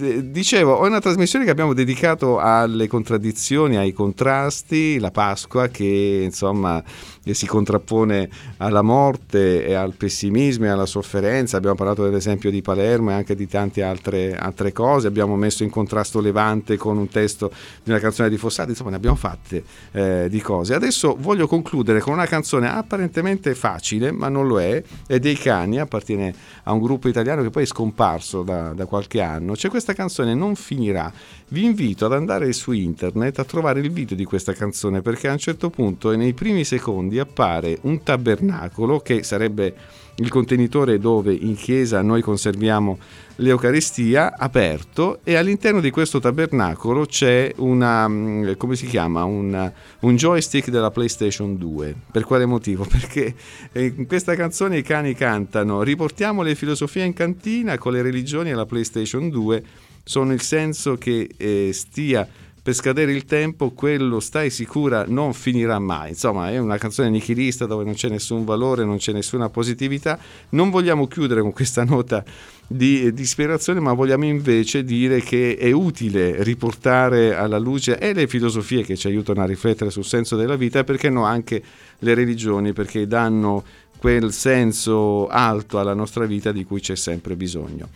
Eh, 0.00 0.30
dicevo 0.30 0.82
è 0.84 0.88
una 0.88 1.00
trasmissione 1.00 1.44
che 1.44 1.50
abbiamo 1.50 1.72
dedicato 1.72 2.38
alle 2.38 2.86
contraddizioni 2.86 3.76
ai 3.76 3.92
contrasti 3.92 4.98
la 4.98 5.10
Pasqua 5.10 5.68
che 5.68 6.22
insomma 6.24 6.41
insomma 6.42 6.82
si 7.30 7.46
contrappone 7.46 8.28
alla 8.56 8.82
morte 8.82 9.64
e 9.64 9.74
al 9.74 9.94
pessimismo 9.94 10.64
e 10.64 10.68
alla 10.68 10.86
sofferenza. 10.86 11.56
Abbiamo 11.56 11.76
parlato 11.76 12.02
dell'esempio 12.02 12.50
di 12.50 12.62
Palermo 12.62 13.10
e 13.10 13.14
anche 13.14 13.36
di 13.36 13.46
tante 13.46 13.82
altre, 13.82 14.36
altre 14.36 14.72
cose. 14.72 15.06
Abbiamo 15.06 15.36
messo 15.36 15.62
in 15.62 15.70
contrasto 15.70 16.20
Levante 16.20 16.76
con 16.76 16.98
un 16.98 17.08
testo 17.08 17.52
di 17.82 17.90
una 17.90 18.00
canzone 18.00 18.28
di 18.28 18.36
Fossati, 18.36 18.70
insomma 18.70 18.90
ne 18.90 18.96
abbiamo 18.96 19.16
fatte 19.16 19.62
eh, 19.92 20.26
di 20.28 20.40
cose. 20.40 20.74
Adesso 20.74 21.16
voglio 21.18 21.46
concludere 21.46 22.00
con 22.00 22.12
una 22.12 22.26
canzone 22.26 22.68
apparentemente 22.68 23.54
facile, 23.54 24.10
ma 24.10 24.28
non 24.28 24.46
lo 24.48 24.60
è, 24.60 24.82
è 25.06 25.18
dei 25.18 25.36
cani, 25.36 25.78
appartiene 25.78 26.34
a 26.64 26.72
un 26.72 26.80
gruppo 26.80 27.08
italiano 27.08 27.42
che 27.42 27.50
poi 27.50 27.62
è 27.62 27.66
scomparso 27.66 28.42
da, 28.42 28.72
da 28.72 28.86
qualche 28.86 29.20
anno. 29.20 29.52
C'è 29.52 29.68
questa 29.68 29.92
canzone 29.92 30.34
Non 30.34 30.56
finirà. 30.56 31.12
Vi 31.48 31.64
invito 31.64 32.06
ad 32.06 32.14
andare 32.14 32.52
su 32.52 32.72
internet 32.72 33.38
a 33.38 33.44
trovare 33.44 33.80
il 33.80 33.90
video 33.90 34.16
di 34.16 34.24
questa 34.24 34.54
canzone 34.54 35.02
perché 35.02 35.28
a 35.28 35.32
un 35.32 35.38
certo 35.38 35.68
punto 35.68 36.10
e 36.10 36.16
nei 36.32 36.34
primi 36.34 36.64
secondi 36.64 37.18
appare 37.18 37.78
un 37.82 38.02
tabernacolo 38.02 39.00
che 39.00 39.22
sarebbe 39.22 39.74
il 40.16 40.28
contenitore 40.28 40.98
dove 40.98 41.32
in 41.34 41.54
chiesa 41.54 42.00
noi 42.02 42.22
conserviamo 42.22 42.98
l'Eucaristia 43.36 44.36
aperto 44.36 45.20
e 45.24 45.36
all'interno 45.36 45.80
di 45.80 45.90
questo 45.90 46.20
tabernacolo 46.20 47.06
c'è 47.06 47.52
una, 47.56 48.08
mm, 48.08 48.52
come 48.56 48.76
si 48.76 48.86
chiama, 48.86 49.24
una, 49.24 49.72
un 50.00 50.16
joystick 50.16 50.70
della 50.70 50.90
PlayStation 50.90 51.56
2. 51.56 51.94
Per 52.10 52.24
quale 52.24 52.46
motivo? 52.46 52.84
Perché 52.88 53.34
in 53.74 54.06
questa 54.06 54.34
canzone 54.34 54.78
i 54.78 54.82
cani 54.82 55.14
cantano 55.14 55.82
riportiamo 55.82 56.42
le 56.42 56.54
filosofie 56.54 57.04
in 57.04 57.12
cantina 57.12 57.78
con 57.78 57.92
le 57.92 58.02
religioni 58.02 58.50
e 58.50 58.54
la 58.54 58.66
PlayStation 58.66 59.28
2 59.28 59.64
sono 60.04 60.32
il 60.32 60.40
senso 60.40 60.96
che 60.96 61.28
eh, 61.36 61.70
stia 61.72 62.26
per 62.62 62.74
scadere 62.74 63.12
il 63.12 63.24
tempo, 63.24 63.72
quello 63.72 64.20
stai 64.20 64.48
sicura 64.48 65.04
non 65.08 65.32
finirà 65.32 65.80
mai. 65.80 66.10
Insomma, 66.10 66.48
è 66.48 66.58
una 66.58 66.78
canzone 66.78 67.10
nichilista 67.10 67.66
dove 67.66 67.82
non 67.82 67.94
c'è 67.94 68.08
nessun 68.08 68.44
valore, 68.44 68.84
non 68.84 68.98
c'è 68.98 69.12
nessuna 69.12 69.48
positività. 69.48 70.16
Non 70.50 70.70
vogliamo 70.70 71.08
chiudere 71.08 71.40
con 71.40 71.52
questa 71.52 71.82
nota 71.84 72.22
di 72.64 73.12
disperazione, 73.12 73.80
ma 73.80 73.92
vogliamo 73.94 74.26
invece 74.26 74.84
dire 74.84 75.20
che 75.20 75.56
è 75.56 75.72
utile 75.72 76.40
riportare 76.44 77.34
alla 77.34 77.58
luce 77.58 77.98
e 77.98 78.12
le 78.12 78.28
filosofie 78.28 78.84
che 78.84 78.96
ci 78.96 79.08
aiutano 79.08 79.42
a 79.42 79.46
riflettere 79.46 79.90
sul 79.90 80.04
senso 80.04 80.36
della 80.36 80.54
vita 80.54 80.84
perché 80.84 81.10
no 81.10 81.24
anche 81.24 81.60
le 81.98 82.14
religioni, 82.14 82.72
perché 82.72 83.08
danno 83.08 83.64
quel 83.98 84.32
senso 84.32 85.26
alto 85.26 85.80
alla 85.80 85.94
nostra 85.94 86.26
vita 86.26 86.52
di 86.52 86.64
cui 86.64 86.80
c'è 86.80 86.94
sempre 86.94 87.34
bisogno. 87.34 87.88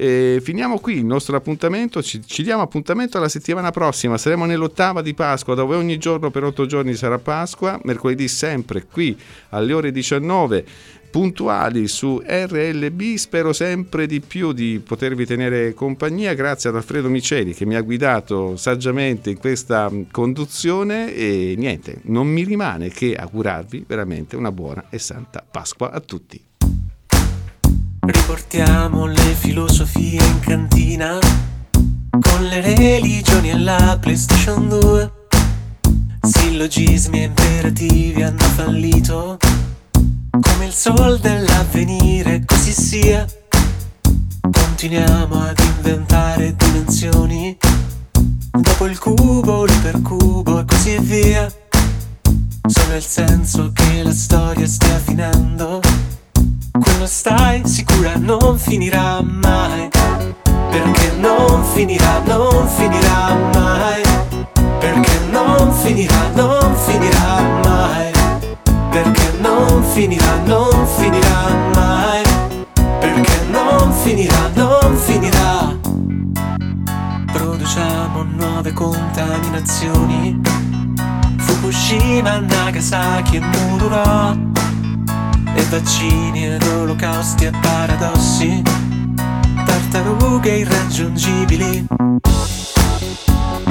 E 0.00 0.38
finiamo 0.40 0.78
qui 0.78 0.98
il 0.98 1.04
nostro 1.04 1.36
appuntamento, 1.36 2.00
ci, 2.04 2.24
ci, 2.24 2.44
diamo 2.44 2.62
appuntamento 2.62 3.16
alla 3.18 3.28
settimana 3.28 3.72
prossima, 3.72 4.16
saremo 4.16 4.44
nell'ottava 4.44 5.02
di 5.02 5.12
Pasqua 5.12 5.56
dove 5.56 5.74
ogni 5.74 5.98
giorno 5.98 6.30
per 6.30 6.44
otto 6.44 6.66
giorni 6.66 6.94
sarà 6.94 7.18
Pasqua, 7.18 7.80
mercoledì 7.82 8.28
sempre 8.28 8.86
qui 8.86 9.18
alle 9.48 9.72
ore 9.72 9.90
19 9.90 10.64
puntuali 11.10 11.88
su 11.88 12.22
RLB. 12.24 13.16
Spero 13.16 13.52
sempre 13.52 14.06
di 14.06 14.20
più 14.20 14.52
di 14.52 14.80
potervi 14.84 15.26
tenere 15.26 15.74
compagnia. 15.74 16.34
Grazie 16.34 16.70
ad 16.70 16.76
Alfredo 16.76 17.08
Miceli 17.08 17.52
che 17.52 17.66
mi 17.66 17.74
ha 17.74 17.80
guidato 17.80 18.56
saggiamente 18.56 19.30
in 19.30 19.38
questa 19.38 19.90
conduzione 20.12 21.12
e 21.12 21.54
niente, 21.56 22.02
non 22.04 22.28
mi 22.28 22.44
rimane 22.44 22.90
che 22.90 23.16
augurarvi 23.16 23.84
veramente 23.84 24.36
una 24.36 24.52
buona 24.52 24.84
e 24.90 25.00
santa 25.00 25.44
Pasqua 25.48 25.90
a 25.90 25.98
tutti. 25.98 26.47
Riportiamo 28.10 29.04
le 29.04 29.34
filosofie 29.38 30.24
in 30.24 30.40
cantina 30.40 31.18
con 32.08 32.42
le 32.44 32.62
religioni 32.62 33.50
alla 33.50 33.98
PlayStation 34.00 34.66
2. 34.66 35.12
Sillogismi 36.22 37.20
e 37.20 37.24
imperativi 37.24 38.22
hanno 38.22 38.38
fallito 38.38 39.36
come 40.30 40.64
il 40.64 40.72
sol 40.72 41.18
dell'avvenire, 41.18 42.44
così 42.46 42.72
sia. 42.72 43.26
Continuiamo 44.40 45.42
ad 45.42 45.58
inventare 45.58 46.56
dimensioni 46.56 47.58
dopo 48.50 48.86
il 48.86 48.98
cubo, 48.98 49.66
l'ipercubo 49.66 50.60
e 50.60 50.64
così 50.64 50.98
via. 51.00 51.46
Solo 52.66 52.94
il 52.94 53.04
senso 53.04 53.70
che 53.74 54.02
la 54.02 54.14
storia 54.14 54.66
stia 54.66 54.98
finendo 54.98 55.80
quello 56.80 57.06
stai 57.06 57.62
sicura 57.66 58.12
non 58.16 58.58
finirà 58.58 59.20
mai. 59.22 59.88
Perché 60.70 61.12
non 61.18 61.64
finirà, 61.64 62.20
non 62.24 62.68
finirà 62.68 63.34
mai. 63.54 64.02
Perché 64.78 65.18
non 65.30 65.72
finirà, 65.72 66.30
non 66.34 66.74
finirà 66.76 67.40
mai. 67.64 68.10
Perché 68.90 69.32
non 69.40 69.82
finirà, 69.82 70.36
non 70.44 70.86
finirà 70.96 71.48
mai. 71.74 72.22
Perché 73.00 73.44
non 73.50 73.92
finirà, 73.92 74.50
non 74.54 74.96
finirà. 74.96 75.76
Produciamo 77.32 78.22
nuove 78.22 78.72
contaminazioni. 78.72 80.40
Fukushima, 81.38 82.38
Nagasaki 82.40 83.36
e 83.36 83.40
Mururo 83.40 84.46
e 85.58 85.64
vaccini 85.64 86.46
ed 86.46 86.62
olocausti 86.62 87.46
e 87.46 87.50
paradossi, 87.50 88.62
tartarughe 89.64 90.58
irraggiungibili. 90.58 91.86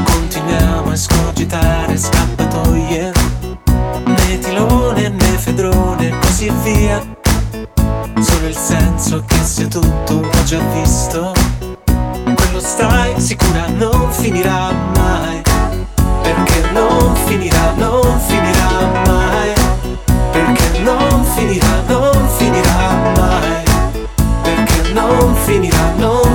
Continuiamo 0.03 0.91
a 0.91 0.95
scogitare 0.95 1.97
scappatoie, 1.97 3.11
metilone, 4.05 5.09
nefedrone 5.09 6.09
e 6.09 6.19
così 6.19 6.51
via. 6.63 7.01
Solo 8.19 8.47
il 8.47 8.55
senso 8.55 9.23
che 9.25 9.43
sia 9.43 9.67
tutto 9.67 10.15
ho 10.15 10.43
già 10.43 10.59
visto, 10.73 11.31
quello 12.35 12.59
stai 12.59 13.19
sicura 13.21 13.67
non 13.67 14.11
finirà 14.11 14.73
mai, 14.93 15.41
perché 16.21 16.69
non 16.73 17.15
finirà, 17.25 17.71
non 17.77 18.19
finirà 18.27 19.03
mai 19.05 19.27
perché 20.38 20.79
non 20.79 21.23
finirà, 21.35 21.66
non 25.07 25.35
finirà, 25.35 25.93
non 25.97 26.26